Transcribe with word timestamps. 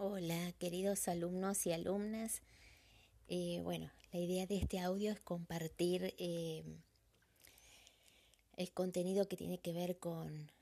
Hola, 0.00 0.52
queridos 0.60 1.08
alumnos 1.08 1.66
y 1.66 1.72
alumnas. 1.72 2.40
Eh, 3.26 3.60
bueno, 3.64 3.90
la 4.12 4.20
idea 4.20 4.46
de 4.46 4.56
este 4.56 4.78
audio 4.78 5.10
es 5.10 5.18
compartir 5.18 6.14
eh, 6.18 6.62
el 8.56 8.70
contenido 8.70 9.26
que 9.26 9.36
tiene 9.36 9.58
que 9.58 9.72
ver 9.72 9.98
con, 9.98 10.52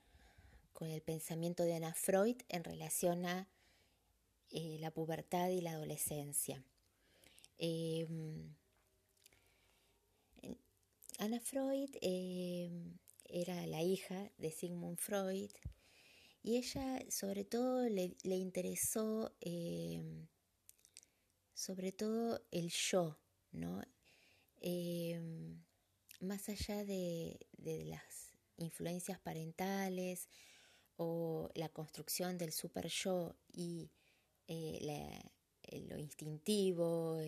con, 0.73 0.89
el 0.89 1.01
pensamiento 1.03 1.61
de 1.61 1.75
Ana 1.75 1.93
Freud 1.93 2.37
en 2.49 2.63
relación 2.63 3.27
a 3.27 3.47
eh, 4.49 4.77
la 4.79 4.89
pubertad 4.89 5.49
y 5.49 5.61
la 5.61 5.73
adolescencia. 5.73 6.63
Ana 11.19 11.39
Freud 11.41 11.91
era 12.01 13.67
la 13.67 13.83
hija 13.83 14.31
de 14.39 14.49
Sigmund 14.49 14.97
Freud 14.97 15.51
y 16.47 16.55
ella 16.55 17.03
sobre 17.09 17.43
todo 17.43 17.89
le, 17.89 18.15
interesó 18.23 19.35
eh, 19.41 20.01
sobre 21.53 21.91
todo 21.91 22.41
el 22.51 22.69
yo, 22.69 23.19
¿no? 23.51 23.83
Eh, 24.61 25.19
más 26.21 26.47
allá 26.47 26.85
de, 26.85 27.37
las 27.57 28.31
influencias 28.55 29.19
parentales 29.19 30.29
o 30.95 31.49
la 31.53 31.67
construcción 31.67 32.37
del 32.37 32.53
super 32.53 32.87
yo 32.87 33.35
y 33.51 33.91
eh, 34.47 35.19
lo 35.89 35.97
instintivo, 35.97 37.19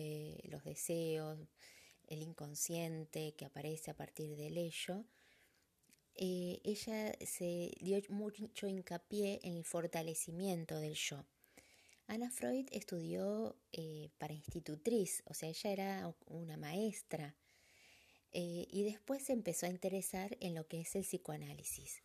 los 0.44 0.64
deseos, 0.64 1.38
el 2.06 2.22
inconsciente 2.22 3.34
que 3.34 3.44
aparece 3.44 3.90
a 3.90 3.96
partir 3.98 4.34
del 4.34 4.56
ello, 4.56 5.04
eh, 6.14 6.60
ella 6.64 7.12
se 7.24 7.72
dio 7.80 8.00
mucho 8.08 8.66
hincapié 8.66 9.40
en 9.42 9.56
el 9.56 9.64
fortalecimiento 9.64 10.78
del 10.78 10.94
yo. 10.94 11.24
Ana 12.06 12.30
Freud 12.30 12.66
estudió 12.72 13.56
eh, 13.72 14.10
para 14.18 14.34
institutriz, 14.34 15.22
o 15.26 15.34
sea, 15.34 15.48
ella 15.48 15.70
era 15.70 16.14
una 16.26 16.56
maestra, 16.56 17.36
eh, 18.32 18.66
y 18.70 18.84
después 18.84 19.24
se 19.24 19.32
empezó 19.32 19.66
a 19.66 19.70
interesar 19.70 20.36
en 20.40 20.54
lo 20.54 20.66
que 20.66 20.80
es 20.80 20.94
el 20.96 21.02
psicoanálisis. 21.02 22.02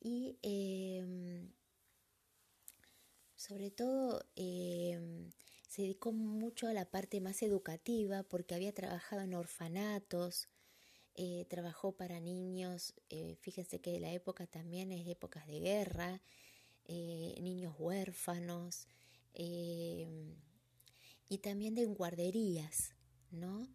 Y 0.00 0.38
em, 0.42 1.52
sobre 3.36 3.70
todo 3.70 4.24
em, 4.36 5.30
se 5.68 5.82
dedicó 5.82 6.12
mucho 6.12 6.68
a 6.68 6.72
la 6.72 6.90
parte 6.90 7.20
más 7.20 7.42
educativa 7.42 8.22
porque 8.22 8.54
había 8.54 8.74
trabajado 8.74 9.22
en 9.22 9.34
orfanatos, 9.34 10.48
eh, 11.16 11.46
trabajó 11.48 11.92
para 11.92 12.18
niños, 12.18 12.92
eh, 13.08 13.36
fíjense 13.40 13.80
que 13.80 14.00
la 14.00 14.12
época 14.12 14.48
también 14.48 14.90
es 14.90 15.06
épocas 15.06 15.46
de 15.46 15.60
guerra, 15.60 16.20
eh, 16.86 17.36
niños 17.40 17.76
huérfanos 17.78 18.88
y 19.32 20.06
también 21.42 21.74
de 21.74 21.86
guarderías, 21.86 22.94
¿no? 23.30 23.68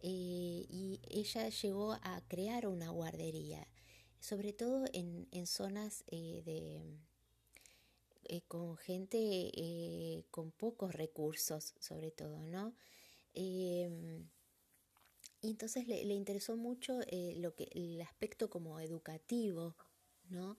y 0.00 1.00
ella 1.08 1.48
llegó 1.48 1.94
a 1.94 2.22
crear 2.28 2.68
una 2.68 2.90
guardería, 2.90 3.66
sobre 4.20 4.52
todo 4.52 4.84
en, 4.92 5.26
en 5.32 5.46
zonas 5.46 6.04
de, 6.06 6.80
con 8.46 8.76
gente 8.76 10.24
con 10.30 10.52
pocos 10.52 10.94
recursos, 10.94 11.74
sobre 11.80 12.12
todo, 12.12 12.46
¿no? 12.46 12.74
Y 15.40 15.50
entonces 15.50 15.86
le, 15.86 16.02
interesó 16.14 16.56
mucho 16.56 17.00
eh, 17.06 17.34
lo 17.36 17.54
que, 17.54 17.68
el 17.72 18.00
aspecto 18.02 18.50
como 18.50 18.80
educativo, 18.80 19.76
¿no? 20.28 20.58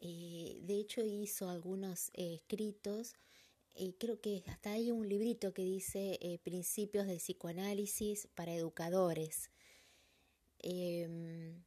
Eh, 0.00 0.58
de 0.62 0.78
hecho 0.78 1.02
hizo 1.04 1.48
algunos 1.48 2.10
eh, 2.14 2.34
escritos, 2.34 3.14
creo 3.98 4.20
que 4.20 4.42
hasta 4.46 4.72
hay 4.72 4.90
un 4.90 5.08
librito 5.08 5.54
que 5.54 5.62
dice 5.62 6.18
Principios 6.42 7.06
del 7.06 7.16
psicoanálisis 7.16 8.28
para 8.34 8.54
educadores. 8.54 9.50
Em, 10.58 11.62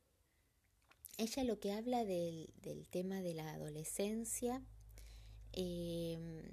ella 1.18 1.44
lo 1.44 1.60
que 1.60 1.72
habla 1.72 2.06
del, 2.06 2.54
del 2.62 2.88
tema 2.88 3.22
de 3.22 3.34
la 3.34 3.54
adolescencia, 3.54 4.62
em, 5.54 6.44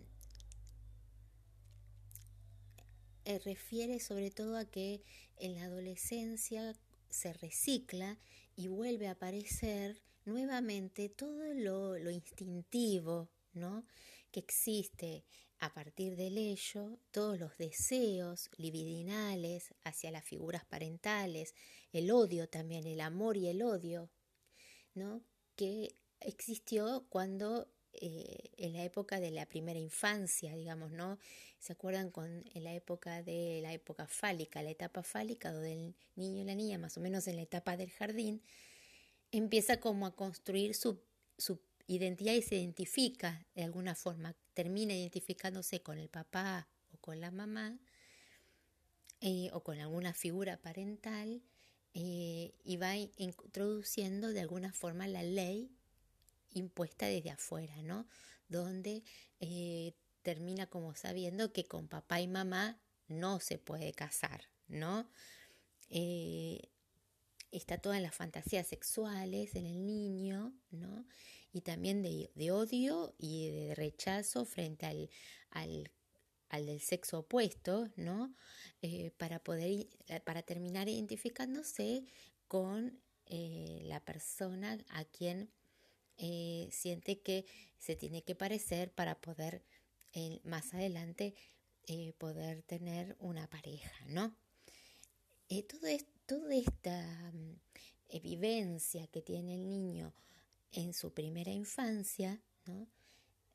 Eh, 3.30 3.38
refiere 3.44 4.00
sobre 4.00 4.32
todo 4.32 4.56
a 4.56 4.64
que 4.64 5.04
en 5.36 5.54
la 5.54 5.66
adolescencia 5.66 6.74
se 7.10 7.32
recicla 7.32 8.18
y 8.56 8.66
vuelve 8.66 9.06
a 9.06 9.12
aparecer 9.12 10.02
nuevamente 10.24 11.08
todo 11.08 11.54
lo, 11.54 12.10
instintivo, 12.10 13.30
¿no? 13.52 13.86
que 14.32 14.40
existe 14.40 15.24
a 15.60 15.72
partir 15.72 16.16
del 16.16 16.38
ello, 16.38 16.98
todos 17.12 17.38
los 17.38 17.56
deseos 17.56 18.50
libidinales 18.56 19.74
hacia 19.84 20.10
las 20.10 20.24
figuras 20.24 20.64
parentales, 20.64 21.54
el 21.92 22.10
odio 22.10 22.48
también, 22.48 22.84
el 22.84 23.00
amor 23.00 23.36
y 23.36 23.46
el 23.46 23.62
odio, 23.62 24.10
¿no? 24.92 25.22
que 25.54 25.94
existió 26.18 27.06
cuando 27.08 27.68
eh, 27.94 28.50
en 28.56 28.72
la 28.72 28.84
época 28.84 29.20
de 29.20 29.30
la 29.30 29.46
primera 29.46 29.78
infancia, 29.78 30.54
digamos, 30.54 30.90
¿no? 30.90 31.18
¿Se 31.58 31.72
acuerdan 31.72 32.10
con 32.10 32.44
en 32.54 32.64
la 32.64 32.74
época 32.74 33.22
de 33.22 33.60
la 33.62 33.72
época 33.72 34.06
fálica, 34.06 34.62
la 34.62 34.70
etapa 34.70 35.02
fálica, 35.02 35.52
donde 35.52 35.72
el 35.72 35.94
niño 36.16 36.42
y 36.42 36.44
la 36.44 36.54
niña, 36.54 36.78
más 36.78 36.96
o 36.96 37.00
menos 37.00 37.26
en 37.28 37.36
la 37.36 37.42
etapa 37.42 37.76
del 37.76 37.90
jardín, 37.90 38.42
empieza 39.32 39.80
como 39.80 40.06
a 40.06 40.14
construir 40.14 40.74
su, 40.74 41.00
su 41.36 41.60
identidad 41.86 42.34
y 42.34 42.42
se 42.42 42.56
identifica 42.56 43.46
de 43.54 43.64
alguna 43.64 43.94
forma, 43.94 44.34
termina 44.54 44.94
identificándose 44.94 45.82
con 45.82 45.98
el 45.98 46.08
papá 46.08 46.68
o 46.92 46.98
con 46.98 47.20
la 47.20 47.30
mamá 47.30 47.78
eh, 49.20 49.50
o 49.52 49.62
con 49.62 49.78
alguna 49.80 50.14
figura 50.14 50.56
parental 50.56 51.42
eh, 51.92 52.54
y 52.64 52.76
va 52.76 52.96
introduciendo 52.96 54.28
de 54.28 54.40
alguna 54.40 54.72
forma 54.72 55.08
la 55.08 55.22
ley 55.22 55.70
impuesta 56.52 57.06
desde 57.06 57.30
afuera, 57.30 57.82
¿no? 57.82 58.06
Donde 58.48 59.04
eh, 59.40 59.94
termina 60.22 60.66
como 60.66 60.94
sabiendo 60.94 61.52
que 61.52 61.66
con 61.66 61.88
papá 61.88 62.20
y 62.20 62.28
mamá 62.28 62.80
no 63.08 63.40
se 63.40 63.58
puede 63.58 63.92
casar, 63.92 64.44
¿no? 64.68 65.08
Eh, 65.88 66.70
está 67.50 67.78
todas 67.78 68.00
las 68.00 68.14
fantasías 68.14 68.66
sexuales 68.66 69.54
en 69.54 69.66
el 69.66 69.86
niño, 69.86 70.52
¿no? 70.70 71.06
Y 71.52 71.62
también 71.62 72.02
de, 72.02 72.50
odio 72.52 73.14
y 73.18 73.50
de 73.50 73.74
rechazo 73.74 74.44
frente 74.44 74.86
al, 74.86 75.10
al, 75.50 76.66
del 76.66 76.80
sexo 76.80 77.20
opuesto, 77.20 77.88
¿no? 77.96 78.34
Eh, 78.82 79.10
para 79.16 79.42
poder, 79.42 79.88
para 80.24 80.42
terminar 80.42 80.88
identificándose 80.88 82.04
con 82.46 83.00
la 83.28 84.00
persona 84.00 84.76
a 84.88 85.04
quien 85.04 85.52
eh, 86.22 86.68
siente 86.70 87.20
que 87.20 87.46
se 87.78 87.96
tiene 87.96 88.22
que 88.22 88.34
parecer 88.34 88.92
para 88.92 89.18
poder 89.20 89.64
más 90.44 90.74
adelante 90.74 91.34
eh, 91.86 92.12
poder 92.18 92.62
tener 92.62 93.16
una 93.20 93.48
pareja, 93.48 94.04
¿no? 94.08 94.36
Eh, 95.48 95.62
todo 95.62 95.88
toda 96.26 96.54
esta 96.54 97.32
mm, 97.32 98.20
vivencia 98.22 99.06
que 99.06 99.22
tiene 99.22 99.54
el 99.54 99.66
niño 99.66 100.12
en 100.72 100.92
su 100.92 101.12
primera 101.14 101.52
infancia, 101.52 102.40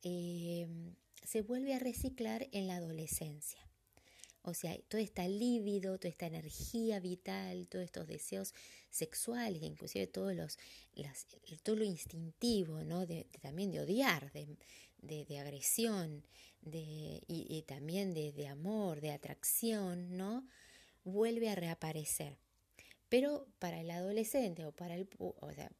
se 0.02 1.42
vuelve 1.42 1.74
a 1.76 1.80
reciclar 1.80 2.48
en 2.52 2.68
la 2.68 2.78
adolescencia. 2.78 3.60
O 4.42 4.54
sea, 4.54 4.78
todo 4.90 5.02
está 5.02 5.28
lívido, 5.28 5.98
toda 5.98 6.10
esta 6.10 6.28
energía 6.28 7.00
vital, 7.00 7.68
todos 7.68 7.86
estos 7.86 8.08
deseos 8.08 8.54
sexuales, 8.96 9.62
inclusive 9.62 10.08
todos 10.08 10.34
los, 10.36 10.58
todo 11.64 11.76
lo 11.76 11.84
instintivo, 11.84 12.84
¿no? 12.84 13.06
De, 13.06 13.28
también 13.42 13.72
de 13.72 13.82
odiar, 13.82 14.32
de, 14.32 15.40
agresión, 15.40 16.24
de, 16.62 17.22
y, 17.28 17.62
también 17.64 18.14
de, 18.14 18.48
amor, 18.48 19.02
de 19.02 19.12
atracción, 19.12 20.18
¿no? 20.18 20.48
Vuelve 21.04 21.50
a 21.50 21.56
reaparecer. 21.56 22.38
Pero 23.10 23.48
para 23.60 23.82
el 23.82 23.92
adolescente 23.92 24.66
o 24.66 24.72
para 24.72 24.96
el, 24.96 25.08
o 25.20 25.52
sea, 25.54 25.72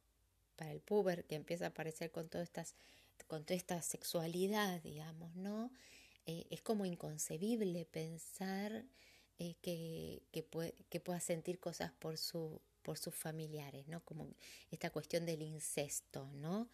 para 0.54 0.72
el 0.72 0.80
puber 0.80 1.24
que 1.24 1.34
empieza 1.34 1.66
a 1.66 1.68
aparecer 1.68 2.10
con 2.10 2.28
todas 2.28 2.46
estas 2.46 2.74
con 3.26 3.44
toda 3.44 3.56
esta 3.56 3.82
sexualidad, 3.82 4.80
digamos, 4.82 5.34
¿no? 5.34 5.72
Eh, 6.26 6.46
es 6.50 6.60
como 6.62 6.84
inconcebible 6.84 7.86
pensar 7.86 8.84
eh, 9.38 9.54
que, 9.62 10.22
que, 10.32 11.00
pueda 11.00 11.20
sentir 11.20 11.58
cosas 11.58 11.92
por, 11.92 12.16
su, 12.16 12.60
por 12.86 12.98
sus 12.98 13.16
familiares, 13.16 13.88
¿no? 13.88 13.98
Como 14.04 14.28
esta 14.70 14.90
cuestión 14.90 15.26
del 15.26 15.42
incesto, 15.42 16.30
¿no? 16.34 16.68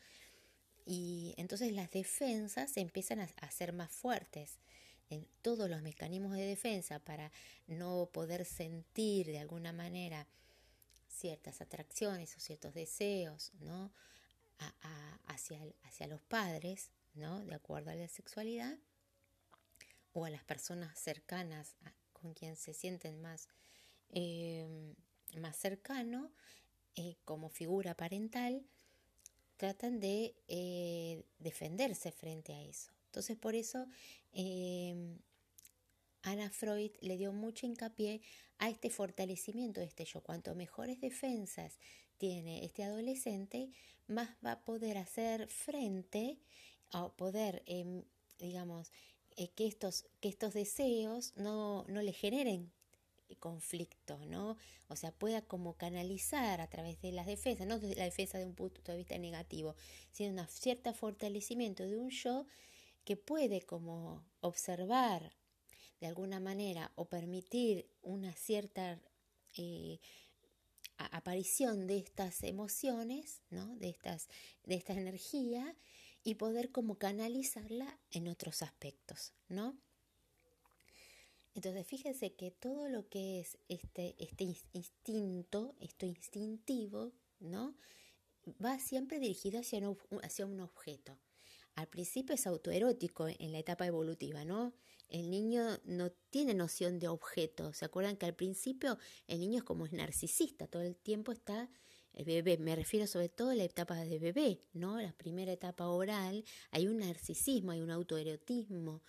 Y 0.85 1.32
entonces 1.38 1.73
las 1.73 1.91
defensas 1.91 2.76
empiezan 2.76 3.20
a, 3.20 3.31
a 3.41 3.50
ser 3.50 3.73
más 3.73 3.91
fuertes. 3.91 4.59
En 5.09 5.26
todos 5.41 5.70
los 5.70 5.81
mecanismos 5.81 6.32
de 6.32 6.44
defensa 6.44 6.99
para 6.99 7.32
no 7.67 8.11
poder 8.12 8.44
sentir 8.44 9.26
de 9.29 9.38
alguna 9.38 9.73
manera 9.73 10.26
ciertas 11.09 11.62
atracciones 11.62 12.37
o 12.37 12.41
ciertos 12.41 12.75
deseos, 12.75 13.53
¿no? 13.61 13.91
hacia, 15.26 15.59
hacia 15.85 16.06
los 16.09 16.20
padres, 16.20 16.91
¿no? 17.14 17.43
De 17.44 17.55
acuerdo 17.55 17.91
a 17.91 17.94
la 17.94 18.09
sexualidad, 18.09 18.79
o 20.12 20.26
a 20.26 20.31
las 20.31 20.44
personas 20.44 20.99
cercanas 20.99 21.75
con 22.12 22.35
quien 22.35 22.56
se 22.56 22.75
sienten 22.75 23.23
más, 23.23 23.49
eh, 24.11 24.94
más 25.38 25.56
cercano 25.56 26.31
eh, 26.96 27.17
como 27.25 27.49
figura 27.49 27.94
parental, 27.94 28.64
tratan 29.56 30.00
de 30.00 30.34
eh, 30.49 31.25
defenderse 31.38 32.12
frente 32.12 32.52
a 32.52 32.62
eso. 32.62 32.90
Entonces 33.06 33.37
por 33.37 33.55
eso 33.55 33.87
Ana 36.23 36.50
Freud 36.50 36.93
le 37.00 37.17
dio 37.17 37.32
mucho 37.32 37.67
hincapié 37.67 38.23
a 38.58 38.69
este 38.70 38.90
fortalecimiento 38.90 39.81
de 39.81 39.87
este 39.87 40.05
yo. 40.05 40.23
Cuanto 40.23 40.55
mejores 40.55 41.00
defensas 41.00 41.78
tiene 42.17 42.64
este 42.64 42.85
adolescente, 42.85 43.70
más 44.06 44.31
va 44.44 44.52
a 44.52 44.64
poder 44.64 44.99
hacer 44.99 45.49
frente 45.49 46.38
a 46.93 47.08
poder, 47.08 47.62
em, 47.67 48.05
digamos, 48.38 48.93
eh, 49.37 49.49
que, 49.49 49.67
estos, 49.67 50.05
que 50.20 50.28
estos 50.28 50.55
deseos 50.55 51.32
no, 51.37 51.85
no 51.88 52.02
le 52.02 52.12
generen 52.12 52.70
conflicto, 53.37 54.19
¿no? 54.26 54.56
O 54.88 54.96
sea, 54.96 55.12
pueda 55.12 55.43
como 55.43 55.75
canalizar 55.75 56.61
a 56.61 56.69
través 56.69 57.00
de 57.00 57.12
las 57.12 57.26
defensas, 57.26 57.67
no 57.67 57.79
la 57.79 58.05
defensa 58.05 58.38
de 58.38 58.46
un 58.46 58.55
punto 58.55 58.93
de 58.93 58.99
vista 58.99 59.17
negativo, 59.19 59.75
sino 60.11 60.40
un 60.40 60.49
cierto 60.49 60.93
fortalecimiento 60.94 61.84
de 61.84 61.99
un 61.99 62.11
yo 62.11 62.46
que 63.05 63.17
puede 63.17 63.62
como 63.62 64.25
observar 64.40 65.32
de 66.00 66.06
alguna 66.06 66.40
manera 66.40 66.93
o 66.96 67.05
permitir 67.05 67.88
una 68.02 68.32
cierta 68.34 69.00
eh, 69.56 70.00
aparición 70.96 71.87
de 71.87 71.99
estas 71.99 72.43
emociones, 72.43 73.40
¿no? 73.50 73.76
de, 73.76 73.88
estas, 73.90 74.28
de 74.64 74.75
esta 74.75 74.93
energía 74.93 75.76
y 76.25 76.37
poder 76.37 76.70
como 76.70 76.99
canalizarla 76.99 77.99
en 78.11 78.28
otros 78.28 78.62
aspectos, 78.62 79.32
¿no? 79.49 79.76
Entonces 81.54 81.87
fíjense 81.87 82.34
que 82.34 82.50
todo 82.50 82.88
lo 82.88 83.08
que 83.08 83.40
es 83.40 83.58
este, 83.69 84.14
este 84.19 84.44
instinto, 84.72 85.75
esto 85.81 86.06
instintivo, 86.06 87.12
¿no? 87.40 87.76
Va 88.64 88.78
siempre 88.78 89.19
dirigido 89.19 89.60
hacia 89.60 89.88
un, 89.88 89.99
hacia 90.22 90.46
un 90.46 90.60
objeto. 90.60 91.19
Al 91.75 91.88
principio 91.88 92.34
es 92.34 92.46
autoerótico 92.46 93.28
en 93.28 93.52
la 93.52 93.58
etapa 93.58 93.87
evolutiva, 93.87 94.44
¿no? 94.44 94.75
El 95.08 95.31
niño 95.31 95.78
no 95.84 96.10
tiene 96.31 96.54
noción 96.54 96.99
de 96.99 97.08
objeto. 97.08 97.72
¿Se 97.75 97.84
acuerdan 97.84 98.16
que 98.16 98.26
al 98.26 98.34
principio 98.34 98.99
el 99.26 99.40
niño 99.40 99.58
es 99.58 99.64
como 99.64 99.87
es 99.87 99.93
narcisista? 99.93 100.66
Todo 100.66 100.82
el 100.82 100.96
tiempo 100.96 101.32
está 101.32 101.70
el 102.14 102.25
bebé, 102.25 102.58
me 102.58 102.76
refiero 102.76 103.06
sobre 103.06 103.28
todo 103.28 103.50
a 103.50 103.54
la 103.54 103.64
etapa 103.64 103.96
de 103.96 104.19
bebé, 104.19 104.60
¿no? 104.75 105.00
La 105.00 105.12
primera 105.12 105.52
etapa 105.52 105.88
oral, 105.88 106.44
hay 106.70 106.87
un 106.87 106.99
narcisismo, 106.99 107.72
hay 107.72 107.81
un 107.81 107.90
autoerotismo, 107.90 109.02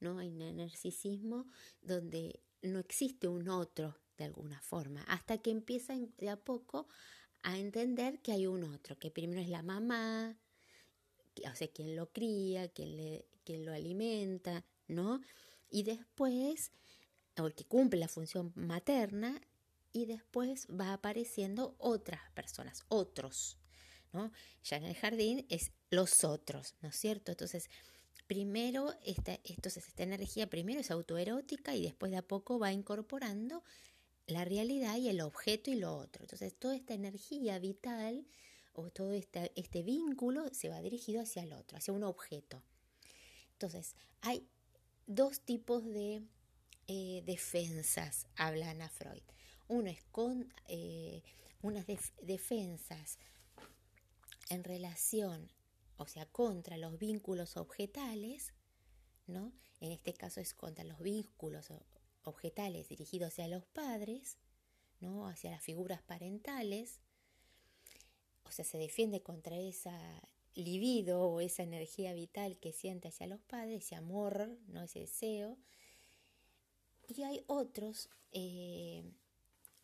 ¿no? 0.00 0.18
Hay 0.18 0.28
un 0.28 0.56
narcisismo 0.56 1.46
donde 1.82 2.40
no 2.62 2.78
existe 2.78 3.28
un 3.28 3.48
otro 3.48 3.96
de 4.16 4.24
alguna 4.24 4.60
forma, 4.60 5.02
hasta 5.04 5.38
que 5.38 5.50
empieza 5.50 5.94
de 6.18 6.28
a 6.28 6.36
poco 6.36 6.88
a 7.42 7.56
entender 7.56 8.20
que 8.20 8.32
hay 8.32 8.46
un 8.46 8.64
otro, 8.64 8.98
que 8.98 9.10
primero 9.10 9.40
es 9.40 9.48
la 9.48 9.62
mamá, 9.62 10.36
o 11.44 11.54
sea, 11.54 11.68
quien 11.68 11.94
lo 11.94 12.10
cría, 12.12 12.68
quien, 12.68 12.96
le, 12.96 13.26
lo 13.46 13.72
alimenta, 13.72 14.64
¿no? 14.88 15.20
Y 15.70 15.84
después, 15.84 16.72
o 17.38 17.48
que 17.50 17.64
cumple 17.64 18.00
la 18.00 18.08
función 18.08 18.52
materna, 18.56 19.40
y 19.92 20.06
después 20.06 20.66
va 20.68 20.92
apareciendo 20.92 21.74
otras 21.78 22.20
personas, 22.32 22.84
otros, 22.88 23.56
¿no? 24.12 24.32
Ya 24.64 24.76
en 24.76 24.84
el 24.84 24.94
jardín 24.94 25.46
es 25.48 25.72
los 25.90 26.24
otros, 26.24 26.74
¿no 26.82 26.88
es 26.88 26.96
cierto? 26.96 27.32
Entonces, 27.32 27.70
primero, 28.28 28.94
esta, 29.04 29.40
entonces 29.42 29.88
esta 29.88 30.04
energía 30.04 30.48
primero 30.48 30.80
es 30.80 30.92
autoerótica 30.92 31.74
y 31.74 31.82
después 31.82 32.12
de 32.12 32.18
a 32.18 32.22
poco 32.22 32.58
va 32.58 32.72
incorporando 32.72 33.64
la 34.28 34.44
realidad 34.44 34.96
y 34.98 35.08
el 35.08 35.22
objeto 35.22 35.70
y 35.70 35.76
lo 35.76 35.96
otro. 35.96 36.22
Entonces, 36.22 36.54
toda 36.54 36.76
esta 36.76 36.94
energía 36.94 37.58
vital 37.58 38.26
o 38.74 38.90
todo 38.90 39.12
este, 39.14 39.50
este 39.56 39.82
vínculo 39.82 40.52
se 40.52 40.68
va 40.68 40.80
dirigido 40.80 41.22
hacia 41.22 41.42
el 41.42 41.52
otro, 41.54 41.78
hacia 41.78 41.94
un 41.94 42.04
objeto. 42.04 42.62
Entonces, 43.54 43.96
hay 44.20 44.46
dos 45.06 45.40
tipos 45.40 45.84
de 45.84 46.22
eh, 46.86 47.22
defensas, 47.24 48.28
habla 48.36 48.70
Ana 48.70 48.90
Freud. 48.90 49.22
Uno 49.66 49.90
es 49.90 50.04
con 50.12 50.52
eh, 50.68 51.22
unas 51.62 51.86
defensas 52.22 53.18
en 54.50 54.64
relación, 54.64 55.50
o 55.98 56.06
sea, 56.06 56.26
contra 56.26 56.78
los 56.78 56.98
vínculos 56.98 57.56
objetales, 57.56 58.54
¿no? 59.26 59.52
En 59.80 59.92
este 59.92 60.14
caso 60.14 60.40
es 60.40 60.54
contra 60.54 60.84
los 60.84 61.00
vínculos 61.00 61.68
objetales 62.22 62.88
dirigidos 62.88 63.32
hacia 63.32 63.48
los 63.48 63.66
padres, 63.66 64.38
¿no? 65.00 65.28
Hacia 65.28 65.50
las 65.50 65.62
figuras 65.62 66.00
parentales. 66.02 67.00
O 68.44 68.50
sea, 68.50 68.64
se 68.64 68.78
defiende 68.78 69.22
contra 69.22 69.58
esa 69.58 69.98
libido 70.54 71.22
o 71.22 71.40
esa 71.40 71.62
energía 71.62 72.12
vital 72.12 72.58
que 72.58 72.72
siente 72.72 73.08
hacia 73.08 73.26
los 73.26 73.40
padres, 73.40 73.84
ese 73.84 73.94
amor, 73.94 74.50
¿no? 74.66 74.82
ese 74.82 75.00
deseo. 75.00 75.56
Y 77.06 77.22
hay 77.22 77.44
otros 77.46 78.10
eh, 78.32 79.04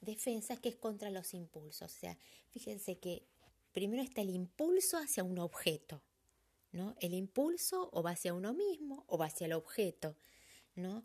defensas 0.01 0.59
que 0.59 0.69
es 0.69 0.77
contra 0.77 1.11
los 1.11 1.33
impulsos. 1.33 1.93
O 1.93 1.95
sea, 1.95 2.19
fíjense 2.51 2.99
que 2.99 3.27
primero 3.75 4.03
está 4.03 4.23
el 4.23 4.31
impulso 4.31 4.97
hacia 4.97 5.25
un 5.25 5.39
objeto, 5.39 6.01
¿no? 6.73 6.95
El 7.01 7.13
impulso 7.13 7.91
o 7.93 8.03
va 8.03 8.13
hacia 8.13 8.33
uno 8.33 8.55
mismo 8.55 9.05
o 9.09 9.19
va 9.19 9.27
hacia 9.27 9.47
el 9.47 9.53
objeto, 9.53 10.17
¿no? 10.77 11.05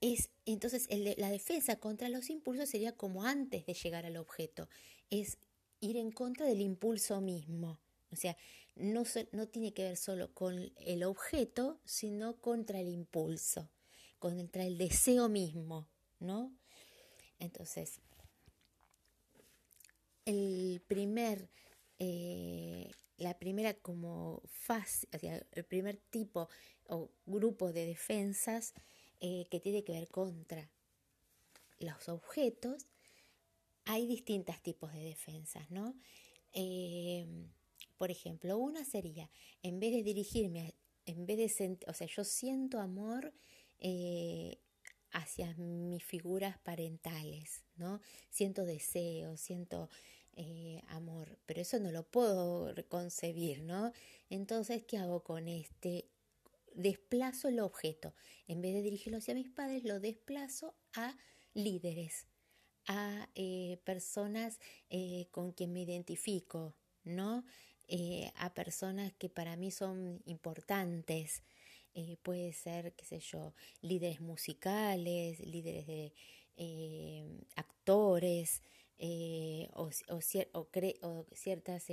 Es, 0.00 0.28
entonces, 0.44 0.88
la 1.16 1.30
defensa 1.30 1.76
contra 1.76 2.10
los 2.10 2.28
impulsos 2.28 2.68
sería 2.68 2.92
como 2.92 3.24
antes 3.24 3.64
de 3.64 3.72
llegar 3.72 4.04
al 4.04 4.18
objeto, 4.18 4.68
es 5.08 5.38
ir 5.80 5.96
en 5.96 6.10
contra 6.10 6.46
del 6.46 6.60
impulso 6.60 7.20
mismo. 7.22 7.80
O 8.10 8.16
sea, 8.16 8.36
no, 8.74 9.04
no 9.32 9.48
tiene 9.48 9.72
que 9.72 9.84
ver 9.84 9.96
solo 9.96 10.34
con 10.34 10.72
el 10.76 11.04
objeto, 11.04 11.80
sino 11.84 12.36
contra 12.40 12.80
el 12.80 12.88
impulso, 12.88 13.70
contra 14.18 14.64
el 14.64 14.76
deseo 14.78 15.28
mismo, 15.28 15.88
¿no? 16.18 16.52
Entonces, 17.38 18.00
el 20.24 20.82
primer, 20.86 21.50
eh, 21.98 22.90
la 23.16 23.38
primera 23.38 23.74
como 23.74 24.42
fase, 24.46 25.08
o 25.14 25.18
sea, 25.18 25.44
el 25.52 25.64
primer 25.64 25.96
tipo 26.10 26.48
o 26.88 27.10
grupo 27.26 27.72
de 27.72 27.86
defensas 27.86 28.74
eh, 29.20 29.46
que 29.50 29.60
tiene 29.60 29.84
que 29.84 29.92
ver 29.92 30.08
contra 30.08 30.70
los 31.78 32.08
objetos, 32.08 32.86
hay 33.84 34.06
distintos 34.06 34.60
tipos 34.62 34.92
de 34.92 35.00
defensas, 35.00 35.70
¿no? 35.70 35.94
Eh, 36.52 37.26
por 37.98 38.10
ejemplo, 38.10 38.56
una 38.58 38.84
sería, 38.84 39.30
en 39.62 39.80
vez 39.80 39.92
de 39.92 40.02
dirigirme, 40.02 40.74
en 41.06 41.26
vez 41.26 41.56
de 41.58 41.78
o 41.86 41.94
sea, 41.94 42.06
yo 42.06 42.24
siento 42.24 42.80
amor 42.80 43.32
hacia 45.14 45.54
mis 45.54 46.02
figuras 46.02 46.58
parentales, 46.58 47.62
¿no? 47.76 48.00
Siento 48.30 48.64
deseo, 48.64 49.36
siento 49.36 49.88
eh, 50.34 50.82
amor, 50.88 51.38
pero 51.46 51.60
eso 51.60 51.78
no 51.78 51.92
lo 51.92 52.02
puedo 52.02 52.74
concebir, 52.88 53.62
¿no? 53.62 53.92
Entonces, 54.28 54.82
¿qué 54.86 54.98
hago 54.98 55.22
con 55.22 55.46
este? 55.46 56.10
Desplazo 56.74 57.48
el 57.48 57.60
objeto. 57.60 58.12
En 58.48 58.60
vez 58.60 58.74
de 58.74 58.82
dirigirlo 58.82 59.18
hacia 59.18 59.34
mis 59.34 59.48
padres, 59.48 59.84
lo 59.84 60.00
desplazo 60.00 60.74
a 60.94 61.16
líderes, 61.54 62.26
a 62.88 63.28
eh, 63.36 63.78
personas 63.84 64.58
eh, 64.90 65.28
con 65.30 65.52
quien 65.52 65.72
me 65.72 65.82
identifico, 65.82 66.74
¿no? 67.04 67.44
a 68.36 68.54
personas 68.54 69.12
que 69.12 69.28
para 69.28 69.56
mí 69.56 69.70
son 69.70 70.22
importantes, 70.24 71.42
eh, 71.94 72.16
puede 72.22 72.52
ser, 72.52 72.92
qué 72.94 73.04
sé 73.04 73.20
yo, 73.20 73.54
líderes 73.80 74.20
musicales, 74.20 75.38
líderes 75.38 75.86
de 75.86 76.12
eh, 76.56 77.24
actores 77.54 78.62
eh, 78.98 79.68
o, 79.74 79.90
o, 80.08 80.18
o, 81.02 81.26
ciertas 81.34 81.88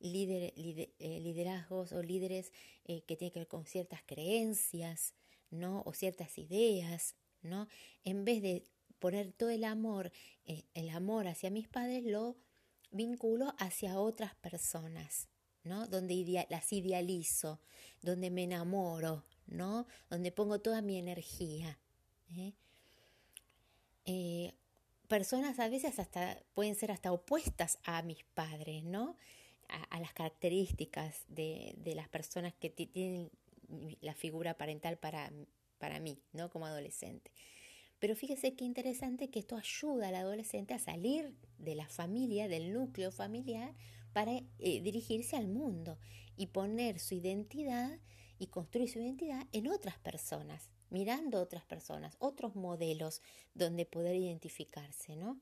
liderazgos 0.00 1.92
o 1.92 2.02
líderes 2.02 2.52
que 2.86 3.16
tienen 3.16 3.32
que 3.32 3.40
ver 3.40 3.48
con 3.48 3.66
ciertas 3.66 4.02
creencias, 4.06 5.14
¿no? 5.50 5.82
O 5.84 5.92
ciertas 5.92 6.38
ideas, 6.38 7.14
¿no? 7.42 7.68
En 8.02 8.24
vez 8.24 8.40
de 8.40 8.64
poner 8.98 9.32
todo 9.32 9.50
el 9.50 9.64
amor, 9.64 10.10
el 10.46 10.88
amor 10.88 11.28
hacia 11.28 11.50
mis 11.50 11.68
padres, 11.68 12.02
lo 12.04 12.36
vinculo 12.90 13.54
hacia 13.58 13.98
otras 14.00 14.34
personas, 14.36 15.28
¿no? 15.64 15.86
Donde 15.86 16.46
las 16.48 16.72
idealizo, 16.72 17.60
donde 18.00 18.30
me 18.30 18.44
enamoro, 18.44 19.24
¿no? 19.46 19.86
Donde 20.10 20.32
pongo 20.32 20.60
toda 20.60 20.82
mi 20.82 20.98
energía. 20.98 21.78
¿eh? 22.36 22.52
Eh, 24.06 24.52
personas 25.08 25.58
a 25.58 25.68
veces 25.68 25.98
hasta 25.98 26.38
pueden 26.54 26.74
ser 26.74 26.90
hasta 26.90 27.12
opuestas 27.12 27.78
a 27.84 28.02
mis 28.02 28.24
padres, 28.34 28.84
¿no? 28.84 29.16
A, 29.90 29.98
las 29.98 30.12
características 30.12 31.24
de, 31.28 31.74
las 31.96 32.08
personas 32.08 32.52
que 32.52 32.68
tienen 32.68 33.30
la 34.02 34.14
figura 34.14 34.58
parental 34.58 34.98
para, 34.98 35.32
para 35.78 36.00
mí, 36.00 36.18
¿no? 36.32 36.50
Como 36.50 36.66
adolescente. 36.66 37.32
Pero 37.98 38.14
fíjese 38.14 38.54
qué 38.54 38.64
interesante 38.64 39.30
que 39.30 39.38
esto 39.38 39.56
ayuda 39.56 40.08
al 40.08 40.16
adolescente 40.16 40.74
a 40.74 40.78
salir 40.78 41.34
de 41.58 41.74
la 41.74 41.88
familia, 41.88 42.48
del 42.48 42.72
núcleo 42.72 43.10
familiar, 43.10 43.74
para 44.12 44.32
eh, 44.58 44.80
dirigirse 44.80 45.36
al 45.36 45.48
mundo 45.48 45.98
y 46.36 46.48
poner 46.48 46.98
su 46.98 47.14
identidad 47.14 47.98
y 48.38 48.48
construir 48.48 48.90
su 48.90 48.98
identidad 48.98 49.46
en 49.52 49.68
otras 49.68 49.98
personas, 49.98 50.70
mirando 50.90 51.40
otras 51.40 51.64
personas, 51.64 52.16
otros 52.18 52.56
modelos 52.56 53.22
donde 53.54 53.86
poder 53.86 54.16
identificarse, 54.16 55.16
¿no? 55.16 55.40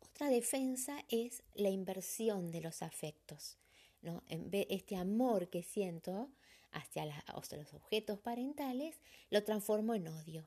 Otra 0.00 0.28
defensa 0.28 1.04
es 1.08 1.42
la 1.54 1.70
inversión 1.70 2.50
de 2.50 2.60
los 2.60 2.82
afectos, 2.82 3.56
¿no? 4.02 4.22
Este 4.28 4.96
amor 4.96 5.48
que 5.48 5.62
siento 5.62 6.30
hacia, 6.72 7.04
los 7.04 7.74
objetos 7.74 8.18
parentales 8.18 8.96
lo 9.30 9.42
transformo 9.44 9.94
en 9.94 10.08
odio, 10.08 10.44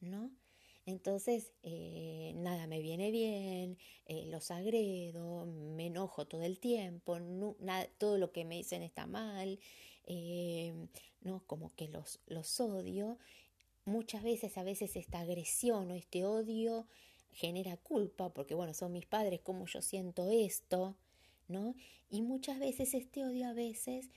¿no? 0.00 0.30
Entonces, 0.84 1.52
eh, 1.62 2.32
nada 2.34 2.66
me 2.66 2.80
viene 2.80 3.12
bien, 3.12 3.78
eh, 4.06 4.26
los 4.26 4.50
agredo, 4.50 5.46
me 5.46 5.86
enojo 5.86 6.26
todo 6.26 6.42
el 6.42 6.58
tiempo, 6.58 7.18
todo 7.98 8.18
lo 8.18 8.32
que 8.32 8.44
me 8.44 8.56
dicen 8.56 8.82
está 8.82 9.06
mal, 9.06 9.60
eh, 10.06 10.88
¿no? 11.20 11.44
Como 11.46 11.74
que 11.74 11.88
los, 11.88 12.20
los 12.26 12.60
odio. 12.60 13.18
Muchas 13.84 14.22
veces, 14.22 14.56
a 14.58 14.62
veces 14.62 14.96
esta 14.96 15.20
agresión 15.20 15.90
o 15.90 15.94
este 15.94 16.24
odio 16.24 16.86
genera 17.32 17.76
culpa, 17.76 18.32
porque 18.32 18.54
bueno, 18.54 18.74
son 18.74 18.92
mis 18.92 19.06
padres, 19.06 19.40
como 19.40 19.66
yo 19.66 19.82
siento 19.82 20.30
esto, 20.30 20.96
¿no? 21.48 21.74
Y 22.10 22.22
muchas 22.22 22.58
veces 22.58 22.94
este 22.94 23.24
odio 23.24 23.48
a 23.48 23.54
veces 23.54 24.10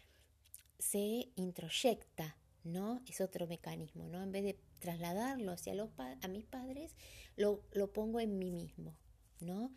se 0.77 1.29
introyecta, 1.35 2.37
¿no? 2.63 3.01
Es 3.07 3.21
otro 3.21 3.47
mecanismo, 3.47 4.07
¿no? 4.07 4.21
En 4.21 4.31
vez 4.31 4.43
de 4.43 4.59
trasladarlo 4.79 5.51
hacia 5.51 5.73
los 5.73 5.89
a 5.97 6.27
mis 6.27 6.45
padres, 6.45 6.95
lo, 7.35 7.63
lo 7.71 7.91
pongo 7.93 8.19
en 8.19 8.37
mí 8.37 8.51
mismo, 8.51 8.95
¿no? 9.39 9.71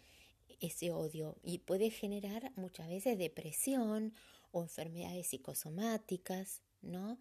Ese 0.61 0.91
odio. 0.91 1.38
Y 1.43 1.59
puede 1.59 1.91
generar 1.91 2.53
muchas 2.57 2.88
veces 2.88 3.17
depresión 3.17 4.15
o 4.50 4.62
enfermedades 4.62 5.28
psicosomáticas, 5.28 6.62
¿no? 6.83 7.19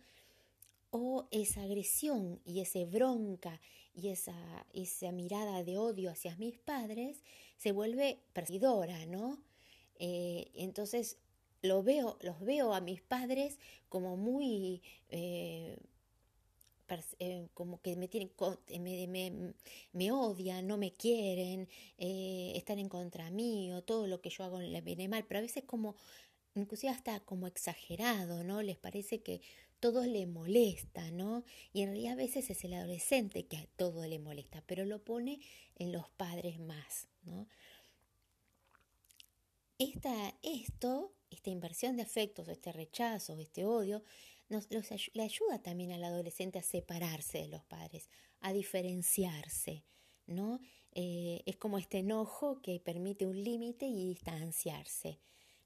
O 0.90 1.28
esa 1.32 1.64
agresión 1.64 2.40
y 2.46 2.62
esa 2.62 2.84
bronca 2.86 3.60
y 3.94 4.10
esa, 4.10 4.36
esa 4.74 5.12
mirada 5.12 5.64
de 5.64 5.78
odio 5.78 6.12
hacia 6.12 6.36
mis 6.38 6.58
padres 6.60 7.24
se 7.58 7.72
vuelve 7.72 8.20
perseguidora, 8.34 9.06
¿no? 9.08 9.42
Eh, 10.00 10.52
entonces 10.54 11.18
lo 11.64 11.82
veo, 11.82 12.18
los 12.22 12.40
veo 12.42 12.74
a 12.74 12.82
mis 12.82 13.02
padres 13.02 13.58
como 13.90 14.16
muy 14.16 14.84
eh, 15.10 15.78
eh, 17.20 17.48
como 17.54 17.82
que 17.82 17.96
me 17.96 18.08
tienen 18.08 18.32
me, 18.80 19.54
me, 19.92 20.12
odian, 20.12 20.68
no 20.68 20.78
me 20.78 20.94
quieren, 20.94 21.68
están 21.98 22.80
en 22.80 22.88
contra 22.88 23.30
mío, 23.32 23.84
todo 23.84 24.08
lo 24.08 24.22
que 24.22 24.30
yo 24.30 24.44
hago 24.44 24.60
le 24.60 24.82
viene 24.82 25.10
mal, 25.10 25.26
pero 25.28 25.40
a 25.40 25.42
veces 25.42 25.64
como 25.66 25.96
inclusive 26.60 26.92
hasta 26.92 27.20
como 27.22 27.48
exagerado, 27.48 28.44
¿no? 28.44 28.62
Les 28.62 28.78
parece 28.78 29.22
que 29.22 29.42
todo 29.80 30.06
le 30.06 30.26
molesta, 30.26 31.12
¿no? 31.12 31.44
Y 31.74 31.82
en 31.82 31.90
realidad 31.90 32.14
a 32.14 32.18
veces 32.18 32.50
es 32.50 32.64
el 32.64 32.74
adolescente 32.74 33.46
que 33.46 33.58
a 33.58 33.68
todo 33.76 34.06
le 34.08 34.20
molesta, 34.20 34.64
pero 34.66 34.86
lo 34.86 35.04
pone 35.04 35.40
en 35.76 35.92
los 35.92 36.10
padres 36.10 36.60
más, 36.60 37.08
¿no? 37.24 37.48
Esta, 39.78 40.34
esto, 40.42 41.14
esta 41.30 41.52
inversión 41.52 41.98
de 41.98 42.02
afectos, 42.02 42.48
este 42.48 42.72
rechazo, 42.72 43.38
este 43.38 43.64
odio, 43.64 44.04
nos, 44.50 44.68
le 45.14 45.24
ayuda 45.24 45.62
también 45.62 45.92
al 45.92 46.04
adolescente 46.04 46.58
a 46.58 46.64
separarse 46.64 47.40
de 47.40 47.48
los 47.50 47.64
padres, 47.64 48.10
a 48.40 48.54
diferenciarse, 48.54 49.84
¿no? 50.26 50.60
Eh, 50.94 51.44
es 51.46 51.58
como 51.58 51.78
este 51.78 52.00
enojo 52.00 52.60
que 52.62 52.80
permite 52.80 53.28
un 53.28 53.44
límite 53.44 53.86
y 53.86 54.08
distanciarse, 54.08 55.20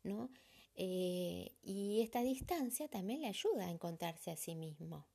¿no? 0.03 0.29
Eh, 0.75 1.51
y 1.61 2.01
esta 2.01 2.21
distancia 2.21 2.87
también 2.87 3.21
le 3.21 3.27
ayuda 3.27 3.65
a 3.67 3.71
encontrarse 3.71 4.31
a 4.31 4.37
sí 4.37 4.55
mismo. 4.55 5.07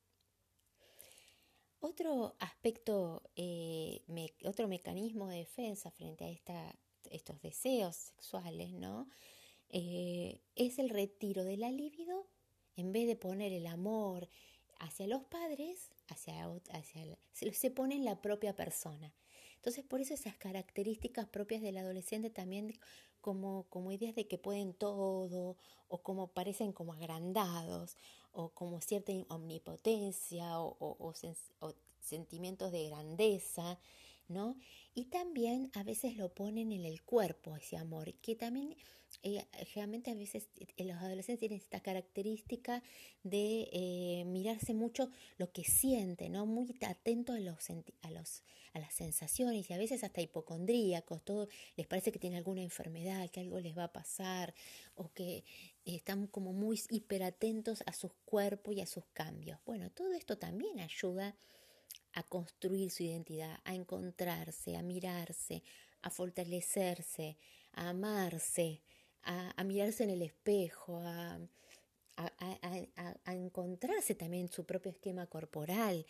Otro 1.79 2.35
aspecto, 2.39 3.23
eh, 3.35 4.03
otro 4.45 4.67
mecanismo 4.67 5.27
de 5.27 5.37
defensa 5.37 5.91
frente 5.91 6.25
a 6.25 6.29
esta, 6.29 6.75
estos 7.11 7.39
deseos 7.41 7.95
sexuales, 7.95 8.73
¿no? 8.73 9.09
Eh, 9.69 10.41
es 10.55 10.79
el 10.79 10.89
retiro 10.89 11.43
de 11.43 11.57
la 11.57 11.71
libido 11.71 12.27
en 12.75 12.91
vez 12.91 13.07
de 13.07 13.15
poner 13.15 13.53
el 13.53 13.67
amor 13.67 14.29
hacia 14.79 15.07
los 15.07 15.23
padres, 15.25 15.91
hacia, 16.07 16.45
hacia 16.71 17.17
se, 17.33 17.53
se 17.53 17.71
pone 17.71 17.95
en 17.95 18.05
la 18.05 18.21
propia 18.21 18.55
persona. 18.55 19.13
Entonces, 19.57 19.83
por 19.83 20.01
eso 20.01 20.13
esas 20.13 20.35
características 20.37 21.27
propias 21.27 21.61
del 21.61 21.77
adolescente 21.77 22.29
también 22.29 22.73
como, 23.21 23.65
como 23.69 23.91
ideas 23.91 24.15
de 24.15 24.27
que 24.27 24.37
pueden 24.37 24.73
todo, 24.73 25.57
o 25.89 25.97
como 26.01 26.27
parecen 26.27 26.71
como 26.71 26.93
agrandados, 26.93 27.97
o 28.31 28.49
como 28.49 28.81
cierta 28.81 29.11
omnipotencia, 29.29 30.59
o, 30.59 30.77
o, 30.79 31.13
sentimientos 32.01 32.71
de 32.71 32.87
grandeza, 32.87 33.79
¿no? 34.29 34.57
Y 34.93 35.05
también 35.05 35.69
a 35.73 35.83
veces 35.83 36.17
lo 36.17 36.33
ponen 36.33 36.71
en 36.71 36.85
el 36.85 37.03
cuerpo 37.03 37.55
ese 37.55 37.77
amor, 37.77 38.13
que 38.15 38.35
también 38.35 38.75
eh, 39.23 39.39
a 39.39 40.13
veces 40.13 40.49
eh, 40.55 40.83
los 40.83 40.97
adolescentes 40.97 41.39
tienen 41.39 41.59
esta 41.59 41.79
característica 41.79 42.83
de 43.23 43.69
eh, 43.71 44.23
mirarse 44.25 44.73
mucho 44.73 45.09
lo 45.37 45.51
que 45.51 45.63
sienten, 45.63 46.33
¿no? 46.33 46.45
Muy 46.45 46.75
atento 46.81 47.33
a, 47.33 47.39
los, 47.39 47.69
a, 48.01 48.11
los, 48.11 48.43
a 48.73 48.79
las 48.79 48.93
sensaciones 48.93 49.69
y 49.69 49.73
a 49.73 49.77
veces 49.77 50.03
hasta 50.03 50.21
hipocondríacos, 50.21 51.23
todo 51.23 51.47
les 51.75 51.87
parece 51.87 52.11
que 52.11 52.19
tienen 52.19 52.37
alguna 52.37 52.61
enfermedad, 52.61 53.29
que 53.29 53.39
algo 53.39 53.59
les 53.59 53.77
va 53.77 53.85
a 53.85 53.93
pasar 53.93 54.53
o 54.95 55.11
que 55.13 55.43
están 55.85 56.27
como 56.27 56.53
muy 56.53 56.79
hiperatentos 56.89 57.83
a 57.85 57.93
sus 57.93 58.13
cuerpos 58.25 58.75
y 58.75 58.81
a 58.81 58.85
sus 58.85 59.05
cambios. 59.13 59.59
Bueno, 59.65 59.89
todo 59.91 60.13
esto 60.13 60.37
también 60.37 60.79
ayuda 60.79 61.35
a 62.17 62.23
construir 62.23 62.89
su 62.89 63.03
identidad, 63.03 63.59
a 63.63 63.75
encontrarse, 63.75 64.75
a 64.75 64.81
mirarse, 64.81 65.61
a 66.01 66.09
fortalecerse, 66.09 67.37
a 67.73 67.89
amarse, 67.89 68.81
a, 69.21 69.63
mirarse 69.63 70.03
en 70.03 70.09
el 70.09 70.23
espejo, 70.23 70.99
a, 71.03 71.39
encontrarse 73.27 74.15
también 74.15 74.49
su 74.49 74.65
propio 74.65 74.89
esquema 74.89 75.27
corporal, 75.27 76.07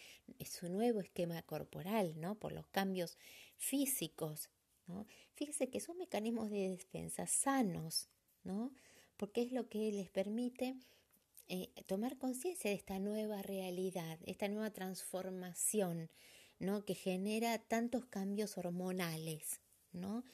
su 0.49 0.69
nuevo 0.69 1.01
esquema 1.01 1.41
corporal, 1.41 2.13
¿no? 2.15 2.35
Por 2.35 2.53
los 2.53 2.67
cambios 2.67 3.17
físicos, 3.57 4.49
¿no? 4.87 5.05
Fíjese 5.33 5.69
que 5.69 5.81
son 5.81 5.97
mecanismos 5.97 6.49
de 6.49 6.69
defensa 6.69 7.27
sanos, 7.27 8.07
¿no? 8.45 8.71
Porque 9.17 9.41
es 9.41 9.51
lo 9.51 9.67
que 9.67 9.91
les 9.91 10.09
permite 10.09 10.77
eh, 11.50 11.72
tomar 11.86 12.18
conciencia 12.18 12.70
de 12.70 12.75
esta 12.75 13.00
nueva 13.00 13.42
realidad, 13.42 14.20
esta 14.25 14.50
nueva 14.50 14.72
transformación, 14.72 16.10
¿no? 16.60 16.84
Que 16.84 16.94
genera 16.94 17.58
tantos 17.58 18.06
cambios 18.06 18.58
hormonales, 18.58 19.62
¿no? 19.94 20.25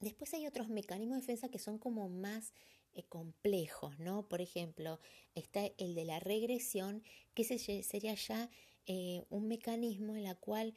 Después 0.00 0.32
hay 0.34 0.46
otros 0.46 0.68
mecanismos 0.68 1.16
de 1.16 1.20
defensa 1.22 1.50
que 1.50 1.58
son 1.58 1.78
como 1.78 2.08
más 2.08 2.54
eh, 2.94 3.04
complejos, 3.04 3.98
¿no? 3.98 4.28
Por 4.28 4.40
ejemplo, 4.40 5.00
está 5.34 5.66
el 5.78 5.94
de 5.94 6.04
la 6.04 6.20
regresión, 6.20 7.02
que 7.34 7.42
ese 7.42 7.82
sería 7.82 8.14
ya 8.14 8.50
eh, 8.86 9.22
un 9.30 9.48
mecanismo 9.48 10.16
en 10.16 10.26
el 10.26 10.36
cual 10.38 10.74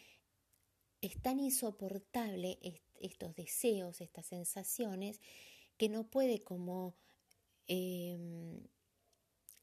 es 1.02 1.22
tan 1.22 1.40
insoportable 1.40 2.60
estos 3.00 3.36
deseos, 3.36 4.02
estas 4.02 4.26
sensaciones, 4.26 5.22
que 5.78 5.90
no 5.90 6.10
puede 6.10 6.44
como 6.44 6.96
em, 7.68 8.68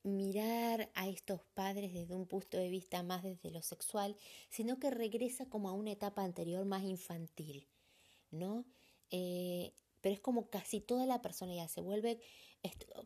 mirar 0.05 0.91
a 0.95 1.09
estos 1.09 1.41
padres 1.55 1.93
desde 1.93 2.15
un 2.15 2.27
punto 2.27 2.57
de 2.57 2.69
vista 2.69 3.03
más 3.03 3.23
desde 3.23 3.51
lo 3.51 3.63
sexual, 3.63 4.17
sino 4.51 4.79
que 4.79 4.91
regresa 4.91 5.47
como 5.49 5.69
a 5.69 5.73
una 5.73 5.93
etapa 5.93 6.23
anterior 6.23 6.65
más 6.65 6.85
infantil, 6.85 7.67
¿no? 8.31 8.65
Eh, 9.11 9.73
pero 10.01 10.15
es 10.15 10.21
como 10.21 10.51
casi 10.51 10.81
toda 10.81 11.07
la 11.07 11.23
personalidad 11.23 11.69
se 11.69 11.81
vuelve 11.81 12.21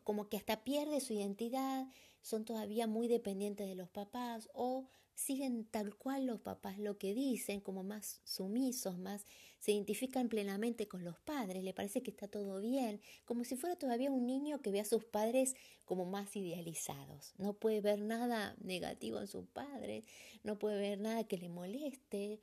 como 0.03 0.29
que 0.29 0.37
hasta 0.37 0.63
pierde 0.63 1.01
su 1.01 1.13
identidad, 1.13 1.87
son 2.21 2.45
todavía 2.45 2.87
muy 2.87 3.07
dependientes 3.07 3.67
de 3.67 3.75
los 3.75 3.89
papás 3.89 4.49
o 4.53 4.87
siguen 5.19 5.65
tal 5.65 5.95
cual 5.95 6.25
los 6.25 6.39
papás 6.39 6.79
lo 6.79 6.97
que 6.97 7.13
dicen, 7.13 7.59
como 7.59 7.83
más 7.83 8.21
sumisos, 8.23 8.97
más 8.97 9.25
se 9.59 9.73
identifican 9.73 10.29
plenamente 10.29 10.87
con 10.87 11.03
los 11.03 11.19
padres, 11.19 11.63
le 11.63 11.73
parece 11.73 12.01
que 12.01 12.11
está 12.11 12.29
todo 12.29 12.61
bien, 12.61 13.01
como 13.25 13.43
si 13.43 13.57
fuera 13.57 13.75
todavía 13.75 14.11
un 14.11 14.25
niño 14.25 14.61
que 14.61 14.71
ve 14.71 14.79
a 14.79 14.85
sus 14.85 15.03
padres 15.03 15.55
como 15.83 16.05
más 16.05 16.35
idealizados. 16.37 17.33
No 17.37 17.53
puede 17.53 17.81
ver 17.81 17.99
nada 18.01 18.55
negativo 18.61 19.19
en 19.19 19.27
sus 19.27 19.45
padres, 19.47 20.05
no 20.43 20.57
puede 20.57 20.79
ver 20.79 20.99
nada 21.01 21.25
que 21.25 21.37
le 21.37 21.49
moleste, 21.49 22.39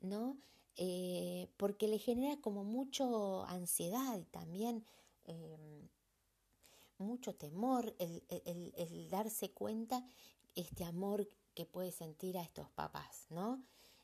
¿no? 0.00 0.38
Eh, 0.76 1.48
porque 1.58 1.88
le 1.88 1.98
genera 1.98 2.40
como 2.40 2.64
mucho 2.64 3.44
ansiedad 3.44 4.24
también 4.30 4.86
em, 5.24 5.88
mucho 7.00 7.34
temor 7.34 7.94
el, 7.98 8.22
el, 8.28 9.08
darse 9.10 9.50
cuenta 9.50 10.04
este 10.54 10.84
amor 10.84 11.28
que 11.54 11.66
puede 11.66 11.92
sentir 11.92 12.38
a 12.38 12.42
estos 12.42 12.70
papás, 12.70 13.26
¿no? 13.30 13.62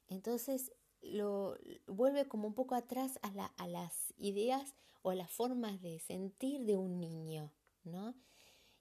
Entonces 0.09 0.73
lo 1.03 1.57
vuelve 1.87 2.26
como 2.26 2.49
un 2.49 2.55
poco 2.55 2.75
atrás 2.75 3.19
a, 3.23 3.31
la, 3.31 3.47
a 3.47 3.67
las 3.67 4.12
ideas 4.17 4.75
o 5.03 5.11
a 5.11 5.15
las 5.15 5.31
formas 5.31 5.81
de 5.83 5.99
sentir 6.00 6.65
de 6.65 6.76
un 6.76 6.99
niño, 6.99 7.53
¿no? 7.85 8.15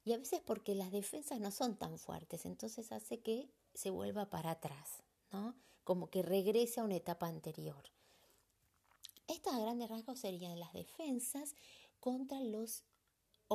Y 0.04 0.14
a 0.14 0.18
veces 0.18 0.42
porque 0.46 0.76
las 0.76 0.92
defensas 0.92 1.40
no 1.40 1.52
son 1.52 1.78
tan 1.78 1.98
fuertes, 1.98 2.46
entonces 2.46 2.92
hace 2.92 3.20
que 3.22 3.50
se 3.74 3.90
vuelva 3.90 4.30
para 4.30 4.52
atrás, 4.52 5.04
¿no? 5.32 5.56
Como 5.84 6.10
que 6.10 6.22
regrese 6.22 6.80
a 6.80 6.84
una 6.84 6.96
etapa 6.96 7.28
anterior. 7.28 7.84
Estas 9.28 9.60
grandes 9.60 9.90
rasgos 9.90 10.20
serían 10.20 10.60
las 10.60 10.74
defensas 10.74 11.56
contra 12.00 12.42
los 12.42 12.84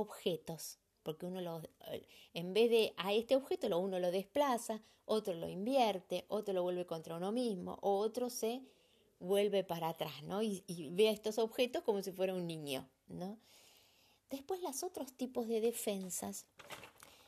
objetos, 0.00 0.78
porque 1.02 1.26
uno 1.26 1.40
lo, 1.40 1.62
en 2.34 2.52
vez 2.54 2.70
de 2.70 2.94
a 2.96 3.12
este 3.12 3.36
objeto 3.36 3.78
uno 3.78 3.98
lo 3.98 4.10
desplaza, 4.10 4.82
otro 5.04 5.34
lo 5.34 5.48
invierte, 5.48 6.24
otro 6.28 6.54
lo 6.54 6.62
vuelve 6.62 6.86
contra 6.86 7.16
uno 7.16 7.32
mismo, 7.32 7.78
o 7.82 7.98
otro 7.98 8.30
se 8.30 8.62
vuelve 9.18 9.64
para 9.64 9.88
atrás, 9.90 10.22
¿no? 10.22 10.42
Y, 10.42 10.64
ve 10.92 11.08
a 11.08 11.12
estos 11.12 11.38
objetos 11.38 11.82
como 11.82 12.02
si 12.02 12.12
fuera 12.12 12.34
un 12.34 12.46
niño, 12.46 12.88
¿no? 13.08 13.38
Después 14.30 14.60
los 14.62 14.82
otros 14.82 15.12
tipos 15.12 15.48
de 15.48 15.60
defensas 15.60 16.46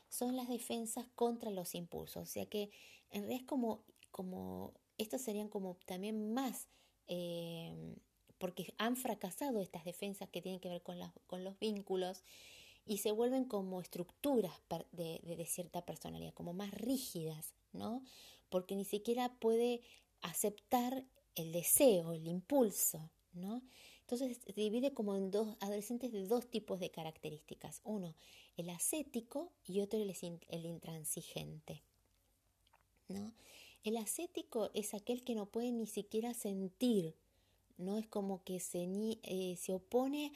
son 0.09 0.35
las 0.35 0.47
defensas 0.47 1.05
contra 1.15 1.51
los 1.51 1.75
impulsos, 1.75 2.23
o 2.23 2.25
sea 2.31 2.45
que 2.45 2.71
en 3.09 3.21
realidad 3.23 3.41
es 3.41 3.47
como, 3.47 3.83
como 4.11 4.73
estos 4.97 5.21
serían 5.21 5.49
como 5.49 5.77
también 5.85 6.33
más, 6.33 6.69
eh, 7.07 7.95
porque 8.37 8.73
han 8.77 8.95
fracasado 8.95 9.59
estas 9.59 9.83
defensas 9.83 10.29
que 10.29 10.41
tienen 10.41 10.59
que 10.59 10.69
ver 10.69 10.81
con, 10.81 10.97
con 11.27 11.43
los 11.43 11.59
vínculos 11.59 12.23
y 12.85 12.97
se 12.97 13.11
vuelven 13.11 13.45
como 13.45 13.81
estructuras 13.81 14.53
de, 14.91 15.19
de, 15.23 15.45
cierta 15.45 15.85
personalidad, 15.85 16.33
como 16.33 16.53
más 16.53 16.71
rígidas, 16.71 17.53
¿no? 17.71 18.03
Porque 18.49 18.75
ni 18.75 18.85
siquiera 18.85 19.33
puede 19.39 19.81
aceptar 20.21 21.05
el 21.35 21.51
deseo, 21.51 22.13
el 22.13 22.27
impulso, 22.27 23.09
¿no? 23.33 23.61
Entonces 24.01 24.39
se 24.45 24.53
divide 24.53 24.93
como 24.93 25.15
en 25.15 25.31
dos 25.31 25.55
adolescentes 25.61 26.11
de 26.11 26.27
dos 26.27 26.49
tipos 26.49 26.79
de 26.79 26.91
características. 26.91 27.81
Uno, 27.83 28.15
el 28.57 28.69
ascético 28.69 29.51
y 29.65 29.79
otro 29.79 29.99
el, 29.99 30.13
el 30.49 30.65
intransigente, 30.65 31.83
¿no? 33.07 33.33
El 33.83 33.97
ascético 33.97 34.71
es 34.73 34.93
aquel 34.93 35.23
que 35.23 35.35
no 35.35 35.45
puede 35.45 35.71
ni 35.71 35.87
siquiera 35.87 36.33
sentir, 36.33 37.15
¿no? 37.83 37.97
Es 37.97 38.07
como 38.07 38.43
que 38.43 38.59
se, 38.59 38.87
eh, 39.23 39.55
se 39.59 39.73
opone 39.73 40.33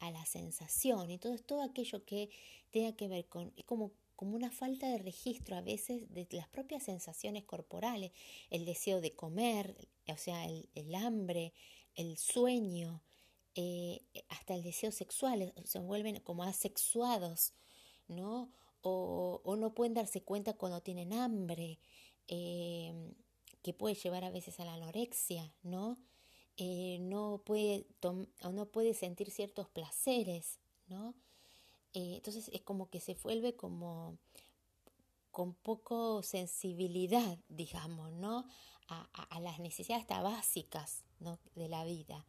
a, 0.00 0.10
la 0.10 0.24
sensación. 0.24 1.10
Entonces 1.10 1.44
todo 1.44 1.62
aquello 1.62 2.04
que 2.04 2.30
tenga 2.70 2.96
que 2.96 3.08
ver 3.08 3.26
con, 3.26 3.50
como, 3.66 3.92
como 4.16 4.34
una 4.34 4.50
falta 4.50 4.88
de 4.88 4.98
registro 4.98 5.56
a 5.56 5.60
veces 5.60 6.08
de 6.12 6.26
las 6.30 6.48
propias 6.48 6.84
sensaciones 6.84 7.44
corporales, 7.44 8.12
el 8.50 8.64
deseo 8.64 9.00
de 9.00 9.14
comer, 9.14 9.76
o 10.08 10.16
sea, 10.16 10.46
el, 10.46 10.94
hambre, 10.94 11.52
el 11.94 12.16
sueño, 12.16 13.02
eh, 13.54 14.00
hasta 14.28 14.54
el 14.54 14.62
deseo 14.62 14.92
sexual, 14.92 15.52
se 15.64 15.78
vuelven 15.78 16.20
como 16.20 16.44
asexuados, 16.44 17.52
¿no? 18.08 18.50
O, 18.82 19.40
o, 19.44 19.56
no 19.56 19.74
pueden 19.74 19.94
darse 19.94 20.22
cuenta 20.22 20.52
cuando 20.52 20.80
tienen 20.80 21.12
hambre, 21.12 21.80
eh, 22.28 23.12
que 23.62 23.72
puede 23.72 23.96
llevar 23.96 24.24
a 24.24 24.30
veces 24.30 24.60
a 24.60 24.64
la 24.64 24.74
anorexia, 24.74 25.52
¿no? 25.62 25.98
Eh, 26.58 26.98
no, 27.00 27.42
puede 27.44 27.86
o 28.02 28.52
no 28.52 28.66
puede 28.66 28.94
sentir 28.94 29.30
ciertos 29.30 29.68
placeres, 29.68 30.58
¿no? 30.88 31.14
Eh, 31.92 32.16
entonces 32.16 32.50
es 32.52 32.62
como 32.62 32.88
que 32.88 33.00
se 33.00 33.14
vuelve 33.14 33.56
como 33.56 34.18
con 35.30 35.52
poco 35.52 36.22
sensibilidad, 36.22 37.38
digamos, 37.48 38.10
¿no? 38.12 38.46
A, 38.88 39.40
las 39.40 39.58
necesidades 39.58 40.02
hasta 40.02 40.22
básicas 40.22 41.02
de 41.54 41.68
la 41.68 41.84
vida. 41.84 42.24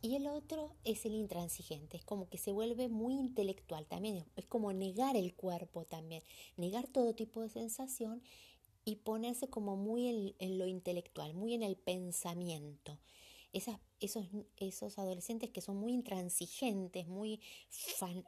Y 0.00 0.16
el 0.16 0.26
otro 0.28 0.74
es 0.84 1.04
el 1.06 1.14
intransigente, 1.14 1.96
es 1.96 2.04
como 2.04 2.28
que 2.28 2.38
se 2.38 2.52
vuelve 2.52 2.88
muy 2.88 3.14
intelectual 3.14 3.86
también, 3.86 4.24
es 4.36 4.46
como 4.46 4.72
negar 4.72 5.16
el 5.16 5.34
cuerpo 5.34 5.84
también, 5.84 6.22
negar 6.56 6.86
todo 6.86 7.14
tipo 7.14 7.42
de 7.42 7.48
sensación 7.48 8.22
y 8.88 8.96
ponerse 8.96 9.48
como 9.48 9.76
muy 9.76 10.34
en, 10.38 10.58
lo 10.58 10.66
intelectual, 10.66 11.34
muy 11.34 11.52
en 11.52 11.62
el 11.62 11.76
pensamiento. 11.76 12.98
Esas, 13.52 13.78
esos, 14.00 14.24
esos 14.56 14.98
adolescentes 14.98 15.50
que 15.50 15.60
son 15.60 15.76
muy 15.76 15.92
intransigentes, 15.92 17.06
muy 17.06 17.38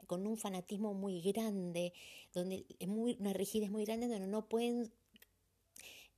con 0.05 0.27
un 0.27 0.37
fanatismo 0.37 0.93
muy 0.93 1.19
grande, 1.21 1.93
donde 2.31 2.67
es 2.77 2.87
muy, 2.87 3.17
una 3.19 3.33
rigidez 3.33 3.71
muy 3.71 3.85
grande, 3.85 4.07
donde 4.07 4.27
no 4.27 4.47
pueden 4.47 4.93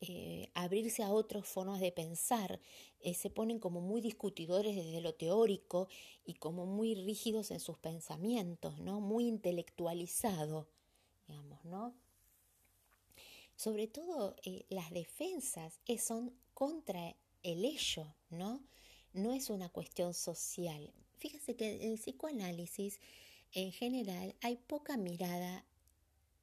eh, 0.02 0.52
abrirse 0.56 1.04
a 1.04 1.14
otras 1.14 1.48
formas 1.48 1.80
de 1.80 1.94
pensar, 1.94 2.60
eh, 3.00 3.14
se 3.14 3.30
ponen 3.30 3.60
como 3.60 3.80
muy 3.80 4.02
discutidores 4.02 4.76
desde 4.76 5.00
lo 5.00 5.16
teórico 5.16 5.88
y 6.26 6.34
como 6.34 6.66
muy 6.66 6.96
rígidos 6.96 7.50
en 7.52 7.62
sus 7.62 7.78
pensamientos, 7.78 8.78
¿no? 8.80 9.00
Muy 9.00 9.26
intelectualizado, 9.26 10.68
digamos, 11.30 11.64
¿no? 11.64 12.03
Sobre 13.64 13.88
todo 13.88 14.36
eh, 14.44 14.66
las 14.68 14.92
defensas 14.92 15.80
son 15.98 16.34
contra 16.54 17.16
el 17.44 17.64
ello, 17.64 18.14
¿no? 18.30 18.62
No 19.14 19.32
es 19.32 19.50
una 19.50 19.70
cuestión 19.70 20.14
social. 20.14 20.92
Fíjese 21.18 21.56
que 21.56 21.82
en 21.82 21.92
el 21.94 21.98
psicoanálisis 21.98 23.00
en 23.54 23.72
general 23.72 24.36
hay 24.42 24.58
poca 24.58 24.98
mirada 24.98 25.64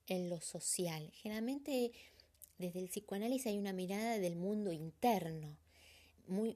en 0.07 0.31
lo 0.31 0.41
social. 0.41 1.11
Generalmente 1.13 1.93
desde 2.57 2.79
el 2.79 2.89
psicoanálisis 2.89 3.49
hay 3.49 3.59
una 3.59 3.75
mirada 3.75 4.19
del 4.19 4.37
mundo 4.37 4.73
interno, 4.73 5.59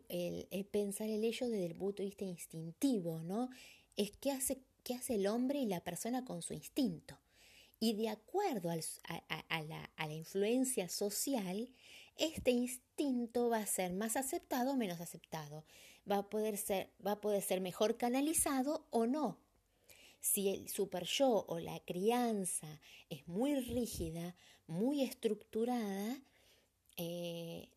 el, 0.08 0.66
pensar 0.70 1.10
el 1.10 1.24
ello 1.24 1.46
desde 1.46 1.66
el 1.66 1.74
punto 1.74 2.02
de 2.02 2.06
vista 2.06 2.24
instintivo, 2.24 3.22
¿no? 3.22 3.50
Es 3.96 4.12
qué 4.16 4.30
hace, 4.30 4.62
qué 4.82 4.94
hace 4.94 5.16
el 5.16 5.26
hombre 5.26 5.58
y 5.58 5.66
la 5.66 5.84
persona 5.84 6.24
con 6.24 6.40
su 6.40 6.54
instinto. 6.54 7.18
Y 7.84 7.92
de 7.92 8.08
acuerdo 8.08 8.70
a, 8.70 9.62
la, 9.62 10.14
influencia 10.14 10.88
social, 10.88 11.68
este 12.16 12.50
instinto 12.50 13.50
va 13.50 13.58
a 13.58 13.66
ser 13.66 13.92
más 13.92 14.16
aceptado 14.16 14.72
o 14.72 14.76
menos 14.76 15.02
aceptado. 15.02 15.66
Va 16.10 16.16
a 16.16 16.30
poder 16.30 16.56
ser, 16.56 16.88
va 17.06 17.12
a 17.12 17.20
poder 17.20 17.42
ser 17.42 17.60
mejor 17.60 17.98
canalizado 17.98 18.86
o 18.88 19.04
no. 19.04 19.38
Si 20.18 20.48
el 20.48 20.70
super 20.70 21.04
yo 21.04 21.44
o 21.46 21.58
la 21.58 21.78
crianza 21.80 22.80
es 23.10 23.28
muy 23.28 23.54
rígida, 23.54 24.34
muy 24.66 25.02
estructurada, 25.02 26.22
eh, 26.96 27.68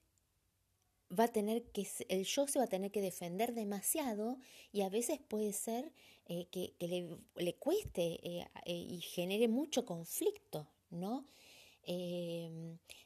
va 1.11 1.25
a 1.25 1.27
tener 1.27 1.63
que, 1.71 1.87
el 2.09 2.25
yo 2.25 2.47
se 2.47 2.59
va 2.59 2.65
a 2.65 2.69
tener 2.69 2.91
que 2.91 3.01
defender 3.01 3.53
demasiado 3.53 4.39
y 4.71 4.81
a 4.81 4.89
veces 4.89 5.19
puede 5.19 5.53
ser 5.53 5.91
eh, 6.27 6.47
que, 6.51 6.73
le, 7.35 7.55
cueste 7.55 8.19
eh, 8.23 8.47
eh, 8.65 8.73
y 8.73 8.99
genere 9.01 9.47
mucho 9.47 9.85
conflicto, 9.85 10.67
¿no? 10.89 11.25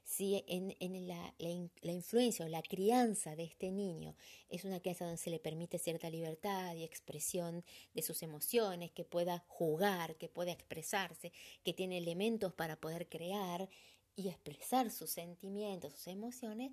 si 0.03 0.43
en, 0.47 1.07
la, 1.07 1.35
la, 1.37 1.91
influencia 1.91 2.45
o 2.45 2.49
la 2.49 2.63
crianza 2.63 3.35
de 3.35 3.43
este 3.43 3.71
niño 3.71 4.15
es 4.49 4.65
una 4.65 4.79
crianza 4.79 5.05
donde 5.05 5.21
se 5.21 5.29
le 5.29 5.37
permite 5.37 5.77
cierta 5.77 6.09
libertad 6.09 6.73
y 6.73 6.83
expresión 6.83 7.63
de 7.93 8.01
sus 8.01 8.23
emociones, 8.23 8.89
que 8.89 9.05
pueda 9.05 9.45
jugar, 9.47 10.15
que 10.15 10.29
pueda 10.29 10.51
expresarse, 10.51 11.31
que 11.63 11.73
tiene 11.73 11.99
elementos 11.99 12.53
para 12.53 12.75
poder 12.75 13.07
crear 13.07 13.69
y 14.15 14.29
expresar 14.29 14.89
sus 14.89 15.11
sentimientos, 15.11 15.93
sus 15.93 16.07
emociones, 16.07 16.71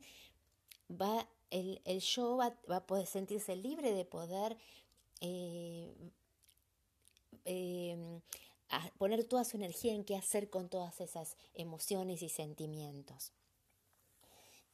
va 0.90 1.28
el, 1.50 1.80
el 1.84 2.00
yo 2.00 2.36
va, 2.36 2.54
va, 2.70 2.76
a 2.76 2.86
poder 2.86 3.06
sentirse 3.06 3.56
libre 3.56 3.92
de 3.92 4.04
poder 4.04 4.56
Em, 7.44 8.20
a 8.68 8.90
poner 8.98 9.24
toda 9.24 9.44
su 9.44 9.56
energía 9.56 9.94
en 9.94 10.04
qué 10.04 10.14
hacer 10.14 10.50
con 10.50 10.68
todas 10.68 11.00
esas 11.00 11.36
emociones 11.54 12.20
y 12.20 12.28
sentimientos. 12.28 13.32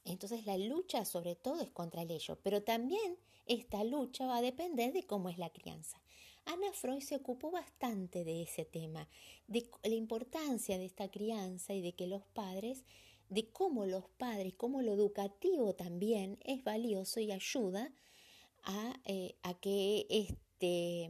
Entonces 0.03 0.45
la 0.45 0.57
lucha 0.57 1.05
sobre 1.05 1.35
todo 1.35 1.61
es 1.61 1.71
contra 1.71 2.01
el 2.01 2.11
ello, 2.11 2.37
pero 2.43 2.61
también 2.61 3.17
esta 3.45 3.85
lucha 3.85 4.27
va 4.27 4.37
a 4.37 4.41
depender 4.41 4.91
de 4.91 5.05
cómo 5.05 5.29
es 5.29 5.37
la 5.37 5.49
crianza. 5.49 6.01
Ana 6.43 6.73
Freud 6.73 7.01
se 7.01 7.15
ocupó 7.15 7.49
bastante 7.49 8.25
de 8.25 8.43
ese 8.43 8.65
tema, 8.65 9.07
de 9.47 9.69
la 9.83 9.95
importancia 9.95 10.77
de 10.77 10.85
esta 10.85 11.09
crianza 11.09 11.73
y 11.73 11.81
de 11.81 11.95
que 11.95 12.07
los 12.07 12.23
padres, 12.25 12.83
de 13.29 13.49
cómo 13.51 13.85
los 13.85 14.09
padres, 14.17 14.53
cómo 14.55 14.81
lo 14.81 14.93
educativo 14.93 15.73
también 15.73 16.37
es 16.43 16.63
valioso 16.63 17.19
y 17.19 17.31
ayuda 17.31 17.91
a, 18.63 18.99
eh, 19.05 19.35
a 19.43 19.53
que 19.55 20.05
este, 20.09 21.09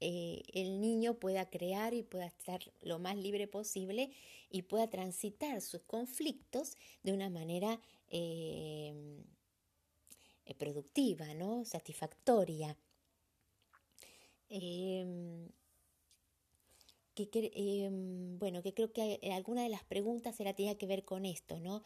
eh, 0.00 0.42
el 0.52 0.80
niño 0.80 1.14
pueda 1.14 1.48
crear 1.48 1.94
y 1.94 2.02
pueda 2.02 2.26
estar 2.26 2.60
lo 2.82 2.98
más 2.98 3.16
libre 3.16 3.46
posible 3.48 4.10
y 4.50 4.62
pueda 4.62 4.88
transitar 4.90 5.60
sus 5.60 5.82
conflictos 5.82 6.76
de 7.02 7.12
una 7.12 7.30
manera 7.30 7.80
eh, 8.08 8.94
productiva, 10.58 11.32
¿no? 11.34 11.64
satisfactoria. 11.64 12.76
Em, 14.48 15.48
que, 17.14 17.28
em, 17.54 18.38
bueno, 18.38 18.62
que 18.62 18.74
creo 18.74 18.92
que 18.92 19.20
alguna 19.32 19.62
de 19.62 19.68
las 19.68 19.84
preguntas 19.84 20.38
era, 20.40 20.54
tenía 20.54 20.76
que 20.76 20.86
ver 20.86 21.04
con 21.04 21.24
esto, 21.26 21.60
¿no? 21.60 21.82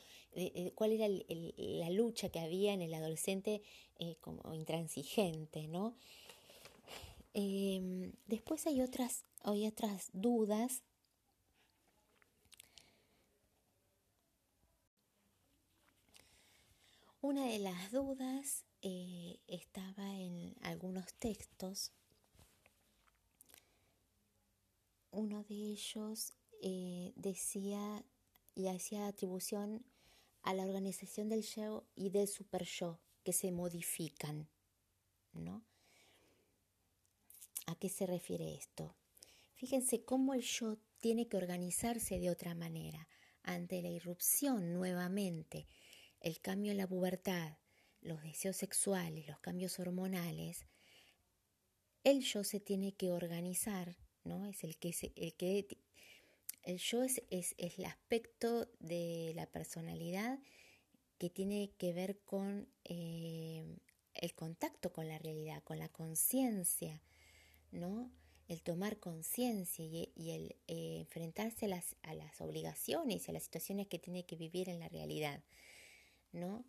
¿Cuál 0.75 0.93
era 0.93 1.09
la 1.09 1.91
lucha 1.91 2.31
que 2.31 2.41
había 2.41 2.73
en 2.73 2.83
el 2.83 2.95
adolescente 2.95 3.63
eh, 4.01 4.17
como 4.21 4.55
intransigente, 4.55 5.67
¿no? 5.67 5.97
Em, 7.35 8.13
después 8.27 8.67
hay 8.67 8.81
otras, 8.81 9.25
hay 9.43 9.67
otras 9.67 10.11
dudas. 10.13 10.83
Una 17.21 17.45
de 17.47 17.59
las 17.59 17.91
dudas 17.91 18.65
eh, 18.83 19.41
estaba 19.49 20.17
en 20.17 20.55
algunos 20.63 21.13
textos 21.15 21.93
uno 25.19 25.43
de 25.43 25.55
ellos 25.55 26.33
eh, 26.63 27.13
decía 27.17 28.05
y 28.55 28.69
hacía 28.69 29.09
atribución 29.09 29.85
a 30.43 30.55
la 30.55 30.65
organización 30.65 31.29
del 31.29 31.43
yo 31.43 31.85
y 31.97 32.11
del 32.11 32.29
super 32.29 32.65
yo 32.65 33.01
que 33.25 33.33
se 33.33 33.51
modifican, 33.51 34.49
¿no? 35.33 35.65
¿A 37.67 37.75
qué 37.75 37.89
se 37.89 38.07
refiere 38.07 38.55
esto? 38.55 38.95
Fíjense 39.55 40.05
cómo 40.05 40.35
el 40.35 40.43
yo 40.43 40.79
tiene 41.01 41.27
que 41.27 41.37
organizarse 41.37 42.21
de 42.21 42.31
otra 42.31 42.55
manera 42.55 43.09
ante 43.43 43.83
la 43.83 43.89
irrupción 43.89 44.73
nuevamente, 44.73 45.67
el 46.21 46.41
cambio 46.41 46.71
en 46.71 46.79
la 46.79 46.87
pubertad, 46.87 47.59
los 48.01 48.23
deseos 48.23 48.57
sexuales, 48.57 49.27
los 49.27 49.41
cambios 49.41 49.81
hormonales, 49.81 50.67
el 52.05 52.23
yo 52.23 52.45
se 52.45 52.61
tiene 52.61 52.93
que 52.93 53.11
organizar 53.11 53.97
Es 54.49 54.65
el 54.65 54.77
que, 54.77 54.95
el 55.17 55.35
que 55.35 55.79
el 56.65 56.79
yo 56.79 57.03
es, 57.03 57.23
es, 57.31 57.55
el 57.59 57.85
aspecto 57.85 58.69
de 58.79 59.33
la 59.35 59.47
personalidad 59.47 60.39
que 61.19 61.31
tiene 61.31 61.73
que 61.79 61.93
ver 61.93 62.21
con 62.21 62.69
eh, 62.85 63.79
el 64.15 64.35
contacto 64.35 64.93
con 64.93 65.09
la 65.09 65.19
realidad, 65.19 65.63
con 65.65 65.79
la 65.79 65.89
conciencia, 65.89 67.03
¿no? 67.71 68.11
El 68.49 68.63
tomar 68.63 68.99
conciencia 68.99 69.85
y, 69.85 70.31
el 70.31 70.57
eh, 70.69 70.99
enfrentarse 71.01 71.67
a 71.67 71.69
las, 71.69 71.97
a 72.03 72.15
las 72.15 72.41
obligaciones 72.41 73.27
y 73.27 73.31
a 73.31 73.35
las 73.35 73.45
situaciones 73.45 73.89
que 73.89 73.99
tiene 73.99 74.25
que 74.25 74.37
vivir 74.37 74.69
en 74.69 74.81
la 74.81 74.89
realidad, 74.89 75.43
¿no? 76.33 76.65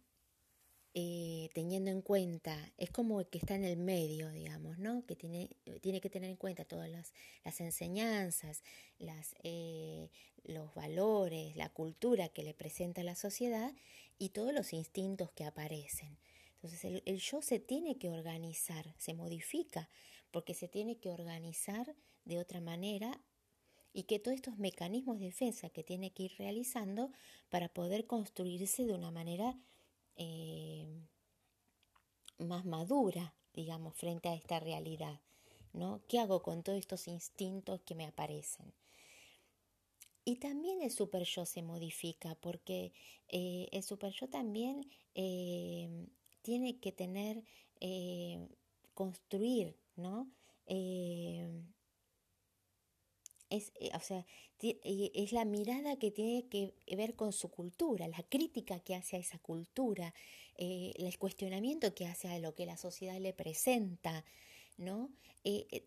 Eh, 0.95 1.49
teniendo 1.53 1.91
en 1.91 2.01
cuenta, 2.01 2.57
es 2.77 2.89
como 2.89 3.19
el 3.21 3.27
que 3.27 3.37
está 3.37 3.53
en 3.53 3.63
el 3.63 3.77
medio, 3.77 4.31
digamos, 4.31 4.79
¿no? 4.79 5.05
Que 5.05 5.15
tiene, 5.15 5.49
tiene 5.81 6.01
que 6.01 6.09
tener 6.09 6.31
en 6.31 6.35
cuenta 6.35 6.65
todas 6.65 6.89
las, 6.89 7.13
enseñanzas, 7.59 8.63
eh, 9.43 10.09
los 10.43 10.73
valores, 10.73 11.55
la 11.55 11.69
cultura 11.69 12.29
que 12.29 12.43
le 12.43 12.55
presenta 12.55 13.03
la 13.03 13.13
sociedad 13.13 13.71
y 14.17 14.29
todos 14.29 14.51
los 14.51 14.73
instintos 14.73 15.31
que 15.31 15.45
aparecen. 15.45 16.17
Entonces 16.55 16.83
el, 16.83 17.03
el 17.05 17.19
yo 17.19 17.43
se 17.43 17.59
tiene 17.59 17.99
que 17.99 18.09
organizar, 18.09 18.95
se 18.97 19.13
modifica, 19.13 19.89
porque 20.31 20.55
se 20.55 20.67
tiene 20.67 20.97
que 20.97 21.11
organizar 21.11 21.95
de 22.25 22.39
otra 22.39 22.61
manera 22.61 23.21
y 23.93 24.03
que 24.03 24.19
todos 24.19 24.35
estos 24.35 24.57
mecanismos 24.57 25.19
de 25.19 25.25
defensa 25.25 25.69
que 25.69 25.83
tiene 25.83 26.11
que 26.11 26.23
ir 26.23 26.31
realizando 26.37 27.11
para 27.49 27.69
poder 27.69 28.07
construirse 28.07 28.85
de 28.85 28.93
una 28.93 29.11
manera 29.11 29.55
eh, 30.15 30.85
más 32.37 32.65
madura, 32.65 33.35
digamos, 33.53 33.95
frente 33.95 34.29
a 34.29 34.35
esta 34.35 34.59
realidad, 34.59 35.19
¿no? 35.73 36.01
¿Qué 36.07 36.19
hago 36.19 36.41
con 36.41 36.63
todos 36.63 36.79
estos 36.79 37.07
instintos 37.07 37.81
que 37.81 37.95
me 37.95 38.05
aparecen? 38.05 38.73
Y 40.25 40.35
también 40.37 40.81
el 40.81 40.91
super 40.91 41.23
yo 41.23 41.45
se 41.45 41.63
modifica 41.63 42.35
porque 42.35 42.93
eh, 43.29 43.67
el 43.71 43.83
super 43.83 44.11
yo 44.11 44.29
también 44.29 44.89
eh, 45.15 46.07
tiene 46.41 46.79
que 46.79 46.91
tener, 46.91 47.43
construir, 48.93 49.77
¿no? 49.95 50.29
Es, 53.49 53.71
eh, 53.79 53.89
o 53.95 53.99
sea, 53.99 54.25
eh, 54.61 55.11
es 55.13 55.31
la 55.31 55.45
mirada 55.45 55.97
que 55.97 56.11
tiene 56.11 56.47
que 56.47 56.73
ver 56.95 57.15
con 57.15 57.33
su 57.33 57.49
cultura, 57.49 58.07
la 58.07 58.23
crítica 58.23 58.79
que 58.79 58.95
hace 58.95 59.15
a 59.17 59.19
esa 59.19 59.39
cultura, 59.39 60.13
eh, 60.57 60.93
el 60.97 61.17
cuestionamiento 61.17 61.93
que 61.93 62.05
hace 62.05 62.27
a 62.27 62.39
lo 62.39 62.55
que 62.55 62.65
la 62.65 62.77
sociedad 62.77 63.19
le 63.19 63.33
presenta, 63.33 64.25
¿no? 64.77 65.11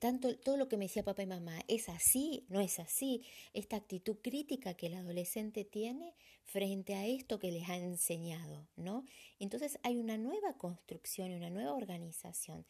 tanto 0.00 0.36
todo 0.38 0.56
lo 0.56 0.68
que 0.68 0.76
me 0.76 0.86
decía 0.86 1.04
papá 1.04 1.22
y 1.22 1.26
mamá, 1.26 1.60
¿es 1.68 1.88
así? 1.88 2.46
¿No 2.48 2.60
es 2.60 2.80
así? 2.80 3.22
Esta 3.52 3.76
actitud 3.76 4.16
crítica 4.20 4.74
que 4.74 4.86
el 4.86 4.94
adolescente 4.94 5.64
tiene 5.64 6.16
frente 6.44 6.94
a 6.94 7.06
esto 7.06 7.38
que 7.38 7.52
les 7.52 7.68
ha 7.68 7.76
enseñado, 7.76 8.66
¿no? 8.74 9.04
Entonces 9.38 9.78
hay 9.84 9.98
una 9.98 10.18
nueva 10.18 10.54
construcción 10.54 11.30
y 11.30 11.36
una 11.36 11.50
nueva 11.50 11.74
organización 11.74 12.66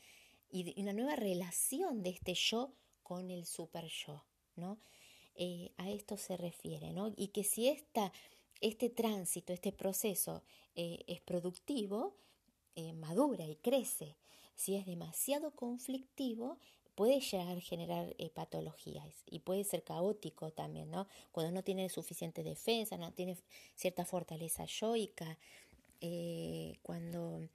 y 0.51 0.79
una 0.83 0.93
nueva 0.93 1.17
relación 1.17 2.03
de 2.03 2.11
este 2.11 2.35
yo 2.35 2.75
con 3.03 3.31
el 3.31 3.47
super 3.47 3.87
yo. 3.87 4.25
¿No? 4.57 4.79
Eh, 5.35 5.73
a 5.79 5.91
esto 5.91 6.17
se 6.17 6.37
refiere, 6.37 6.93
¿no? 6.93 7.13
Y 7.17 7.29
que 7.29 7.43
si 7.45 7.69
esta, 7.69 8.13
este 8.61 8.91
tránsito, 8.91 9.53
este 9.53 9.73
proceso 9.73 10.43
eh, 10.75 11.05
es 11.07 11.21
productivo, 11.21 12.15
eh, 12.77 12.93
madura 12.93 13.47
y 13.47 13.57
crece. 13.57 14.17
Si 14.55 14.77
es 14.77 14.85
demasiado 14.85 15.53
conflictivo, 15.53 16.59
puede 16.95 17.21
llegar 17.21 17.57
a 17.57 17.61
generar 17.61 18.15
patologías 18.35 19.25
y 19.27 19.39
puede 19.39 19.65
ser 19.65 19.83
caótico 19.83 20.51
también, 20.51 20.91
¿no? 20.91 21.09
Cuando 21.33 21.51
no 21.51 21.65
tiene 21.65 21.89
suficiente 21.89 22.43
defensa, 22.43 22.99
no 22.99 23.13
tiene 23.13 23.39
cierta 23.75 24.05
fortaleza 24.05 24.67
yoica, 24.67 25.39
cuando 26.83 27.49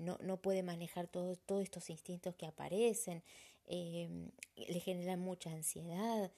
no, 0.00 0.18
no, 0.20 0.36
puede 0.36 0.62
manejar 0.62 1.06
todos 1.06 1.38
estos 1.62 1.88
instintos 1.88 2.34
que 2.34 2.46
aparecen, 2.46 3.22
eh, 3.66 4.08
le 4.56 4.80
genera 4.80 5.16
mucha 5.16 5.50
ansiedad, 5.50 6.30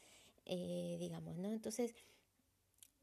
eh, 0.45 0.97
digamos, 0.99 1.37
¿no? 1.37 1.53
Entonces, 1.53 1.95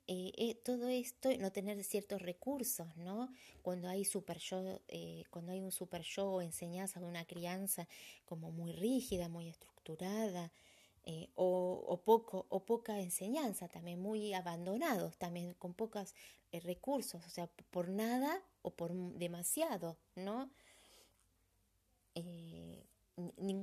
eh, 0.08 0.60
todo 0.66 0.90
esto, 0.90 1.30
no 1.40 1.52
tener 1.52 1.82
ciertos 1.84 2.22
recursos, 2.22 2.96
¿no? 2.98 3.30
Cuando 3.62 3.88
hay 3.88 4.06
super 4.06 4.38
yo, 4.38 4.82
cuando 5.30 5.52
hay 5.54 5.62
un 5.62 5.72
super 5.72 6.02
yo 6.02 6.30
o 6.30 6.42
enseñanza 6.42 7.00
de 7.00 7.06
una 7.06 7.26
crianza 7.26 7.88
como 8.26 8.52
muy 8.52 8.74
rígida, 8.74 9.30
muy 9.30 9.48
estructurada, 9.50 10.52
o, 11.36 11.84
o, 11.88 11.98
poco, 12.02 12.46
o 12.50 12.66
poca 12.66 13.00
enseñanza, 13.00 13.68
también 13.68 14.02
muy 14.02 14.34
abandonados, 14.34 15.18
también 15.18 15.54
con 15.56 15.74
pocos 15.74 16.14
recursos, 16.52 17.26
o 17.26 17.30
sea, 17.30 17.48
por 17.72 17.90
nada 17.90 18.42
o 18.62 18.72
por 18.72 18.94
demasiado, 18.94 19.98
¿no? 20.16 20.50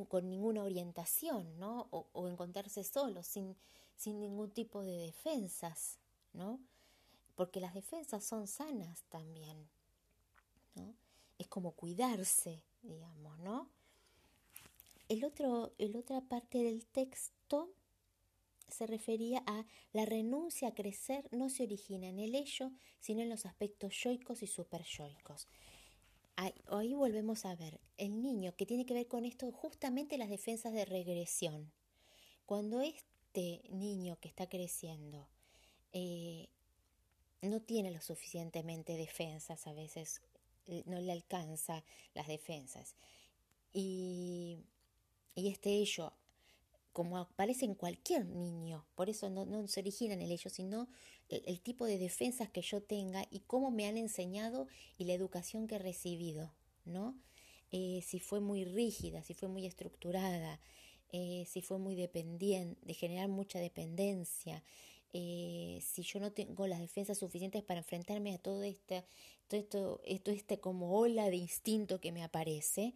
Con 0.09 0.31
ninguna 0.31 0.63
orientación, 0.63 1.59
¿no? 1.59 1.89
O, 1.91 2.29
encontrarse 2.29 2.85
solo, 2.85 3.23
sin, 3.23 3.57
sin 3.97 4.21
ningún 4.21 4.51
tipo 4.51 4.83
de 4.83 4.97
defensas, 4.97 5.99
¿no? 6.33 6.61
Porque 7.35 7.61
las 7.61 7.75
defensas 7.75 8.25
son 8.25 8.47
sanas 8.47 9.03
también, 9.09 9.69
¿no? 10.75 10.95
Es 11.39 11.49
como 11.49 11.73
cuidarse, 11.73 12.63
digamos, 12.83 13.39
¿no? 13.41 13.69
El 15.09 15.25
otro, 15.25 15.73
el 15.79 15.97
otra 15.97 16.21
parte 16.21 16.59
del 16.59 16.87
texto 16.87 17.71
se 18.69 18.87
refería 18.87 19.43
a 19.47 19.67
la 19.93 20.05
renuncia 20.05 20.69
a 20.69 20.75
crecer 20.75 21.29
no 21.33 21.51
se 21.51 21.65
origina 21.65 22.07
en 22.07 22.21
el 22.21 22.37
ello, 22.37 22.71
sino 23.01 23.23
en 23.23 23.29
los 23.29 23.45
aspectos 23.47 23.95
yoicos 23.95 24.43
y 24.45 24.47
superyoicos 24.47 25.49
ahí, 26.69 26.95
volvemos 26.95 27.45
a 27.45 27.55
ver 27.55 27.81
el 27.97 28.23
niño 28.23 28.55
que 28.57 28.67
tiene 28.67 28.87
que 28.87 28.95
ver 28.95 29.09
con 29.09 29.25
esto 29.25 29.51
justamente 29.53 30.19
las 30.19 30.29
defensas 30.29 30.73
de 30.73 30.85
regresión. 30.85 31.73
Cuando 32.47 32.81
este 32.81 33.63
niño 33.71 34.19
que 34.21 34.29
está 34.29 34.49
creciendo 34.49 35.29
eh, 35.93 36.49
no 37.43 37.61
tiene 37.61 37.91
lo 37.91 38.01
suficientemente 38.01 38.97
defensas, 38.97 39.67
a 39.67 39.73
veces 39.73 40.21
eh, 40.67 40.83
no 40.87 41.01
le 41.01 41.13
alcanza 41.13 41.85
las 42.15 42.27
defensas. 42.27 42.95
Y, 43.73 44.59
y 45.35 45.49
este 45.49 45.71
ello 45.71 46.13
como 46.93 47.19
aparece 47.19 47.65
en 47.65 47.75
cualquier 47.75 48.27
niño, 48.27 48.85
por 48.95 49.09
eso 49.09 49.31
no, 49.31 49.67
se 49.69 49.81
origina 49.81 50.15
en 50.15 50.23
el 50.23 50.33
ello, 50.33 50.51
sino 50.51 50.89
el, 51.31 51.61
tipo 51.61 51.87
de 51.87 51.99
defensas 51.99 52.51
que 52.51 52.63
yo 52.63 52.83
tenga 52.83 53.27
y 53.31 53.41
cómo 53.41 53.71
me 53.71 53.87
han 53.87 53.97
enseñado 53.97 54.67
y 54.99 55.05
la 55.05 55.15
educación 55.15 55.67
que 55.67 55.77
he 55.77 55.79
recibido, 55.79 56.53
¿no? 56.85 57.15
Eh, 57.73 58.03
si 58.05 58.19
fue 58.19 58.41
muy 58.41 58.65
rígida, 58.65 59.23
si 59.23 59.35
fue 59.35 59.49
muy 59.49 59.65
estructurada, 59.65 60.61
eh, 61.13 61.45
si 61.49 61.63
fue 61.63 61.79
muy 61.79 61.95
dependiente, 61.95 62.81
de 62.85 62.95
generar 62.95 63.29
mucha 63.29 63.61
dependencia, 63.61 64.65
eh, 65.13 65.81
si 65.83 66.03
yo 66.03 66.21
no 66.21 66.33
tengo 66.33 66.67
las 66.67 66.81
defensas 66.81 67.19
suficientes 67.19 67.63
para 67.63 67.81
enfrentarme 67.81 68.35
a 68.35 68.39
todo 68.39 68.63
este, 68.63 69.05
todo 69.49 69.61
esto, 69.61 70.01
esto, 70.05 70.31
este 70.31 70.61
como 70.61 70.99
ola 70.99 71.31
de 71.31 71.37
instinto 71.37 72.01
que 72.01 72.13
me 72.13 72.23
aparece, 72.23 72.95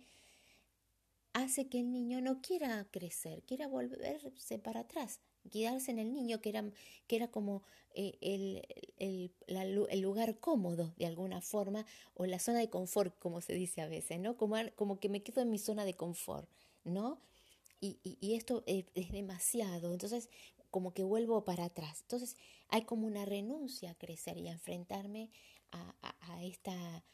hace 1.32 1.68
que 1.68 1.80
el 1.80 1.92
niño 1.92 2.20
no 2.20 2.40
quiera 2.40 2.86
crecer, 2.90 3.42
quiera 3.42 3.68
volverse 3.68 4.58
para 4.58 4.80
atrás, 4.80 5.20
quedarse 5.50 5.90
en 5.90 5.98
el 5.98 6.12
niño, 6.12 6.40
que 6.40 6.50
era, 6.50 6.64
que 7.06 7.16
era 7.16 7.28
como 7.28 7.62
eh, 7.94 8.18
el, 8.20 8.66
el, 8.98 10.00
lugar 10.00 10.38
cómodo 10.40 10.94
de 10.96 11.06
alguna 11.06 11.40
forma, 11.40 11.86
o 12.14 12.26
la 12.26 12.38
zona 12.38 12.58
de 12.58 12.70
confort, 12.70 13.16
como 13.18 13.40
se 13.40 13.54
dice 13.54 13.80
a 13.80 13.88
veces, 13.88 14.18
¿no? 14.18 14.36
Como, 14.36 14.56
como 14.74 14.98
que 14.98 15.08
me 15.08 15.22
quedo 15.22 15.42
en 15.42 15.50
mi 15.50 15.58
zona 15.58 15.84
de 15.84 15.94
confort, 15.94 16.48
¿no? 16.84 17.20
Y, 17.80 17.98
y, 18.02 18.34
esto 18.34 18.64
es, 18.66 18.86
demasiado, 19.12 19.92
entonces 19.92 20.30
como 20.70 20.94
que 20.94 21.04
vuelvo 21.04 21.44
para 21.44 21.66
atrás. 21.66 22.00
Entonces 22.00 22.36
hay 22.68 22.82
como 22.82 23.06
una 23.06 23.26
renuncia 23.26 23.90
a 23.90 23.94
crecer 23.94 24.38
y 24.38 24.48
a 24.48 24.52
enfrentarme 24.52 25.30
a, 25.70 25.94
a, 26.20 26.44
esta 26.44 27.04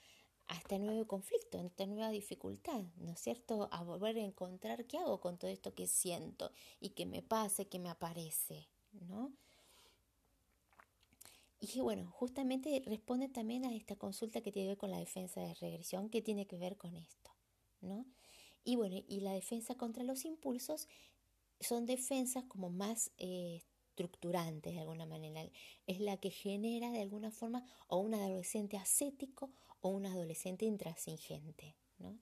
a 0.51 0.57
este 0.57 0.81
nuevo 0.81 1.07
conflicto, 1.07 1.59
a 1.59 1.63
esta 1.63 1.87
nueva 1.87 2.11
dificultad, 2.11 2.83
¿no 2.97 3.13
es 3.13 3.21
cierto? 3.21 3.69
A 3.71 3.85
volver 3.85 4.17
a 4.17 4.21
encontrar 4.21 4.85
qué 4.85 4.99
hago 4.99 5.21
con 5.21 5.39
todo 5.39 5.49
esto 5.49 5.75
que 5.75 5.87
siento 5.87 6.51
y 6.81 6.91
que 6.91 7.07
me 7.07 7.23
pase, 7.23 7.69
que 7.69 7.79
me 7.79 7.89
aparece, 7.89 8.67
¿no? 8.93 9.33
Y 11.61 11.81
bueno, 11.81 12.11
justamente 12.11 12.83
responde 12.85 13.29
también 13.29 13.65
a 13.65 13.73
esta 13.73 13.95
consulta 13.95 14.41
que 14.41 14.51
tiene 14.51 14.67
que 14.67 14.71
ver 14.71 14.79
con 14.79 14.91
la 14.91 14.99
defensa 14.99 15.41
de 15.41 15.55
regresión, 15.55 16.11
que 16.11 16.21
tiene 16.21 16.47
que 16.47 16.57
ver 16.57 16.77
con 16.77 16.97
esto, 16.97 17.31
¿no? 17.81 18.05
Y 18.65 18.75
bueno, 18.75 18.97
y 19.07 19.21
la 19.21 19.33
defensa 19.33 19.77
contra 19.77 20.03
los 20.03 20.25
impulsos 20.25 20.89
son 21.61 21.87
defensas 21.87 22.45
como 22.45 22.71
más 22.71 23.13
eh, 23.19 23.63
estructurantes 23.91 24.75
de 24.75 24.81
alguna 24.81 25.07
manera. 25.07 25.43
Es 25.87 26.01
la 26.01 26.17
que 26.17 26.31
genera 26.31 26.91
de 26.91 27.03
alguna 27.03 27.31
forma 27.31 27.65
o 27.87 27.99
un 27.99 28.15
adolescente 28.15 28.77
ascético 28.77 29.51
o 29.81 29.89
un 29.89 30.07
adolescente 30.07 30.65
intransigente, 30.65 31.77
¿no? 31.99 32.19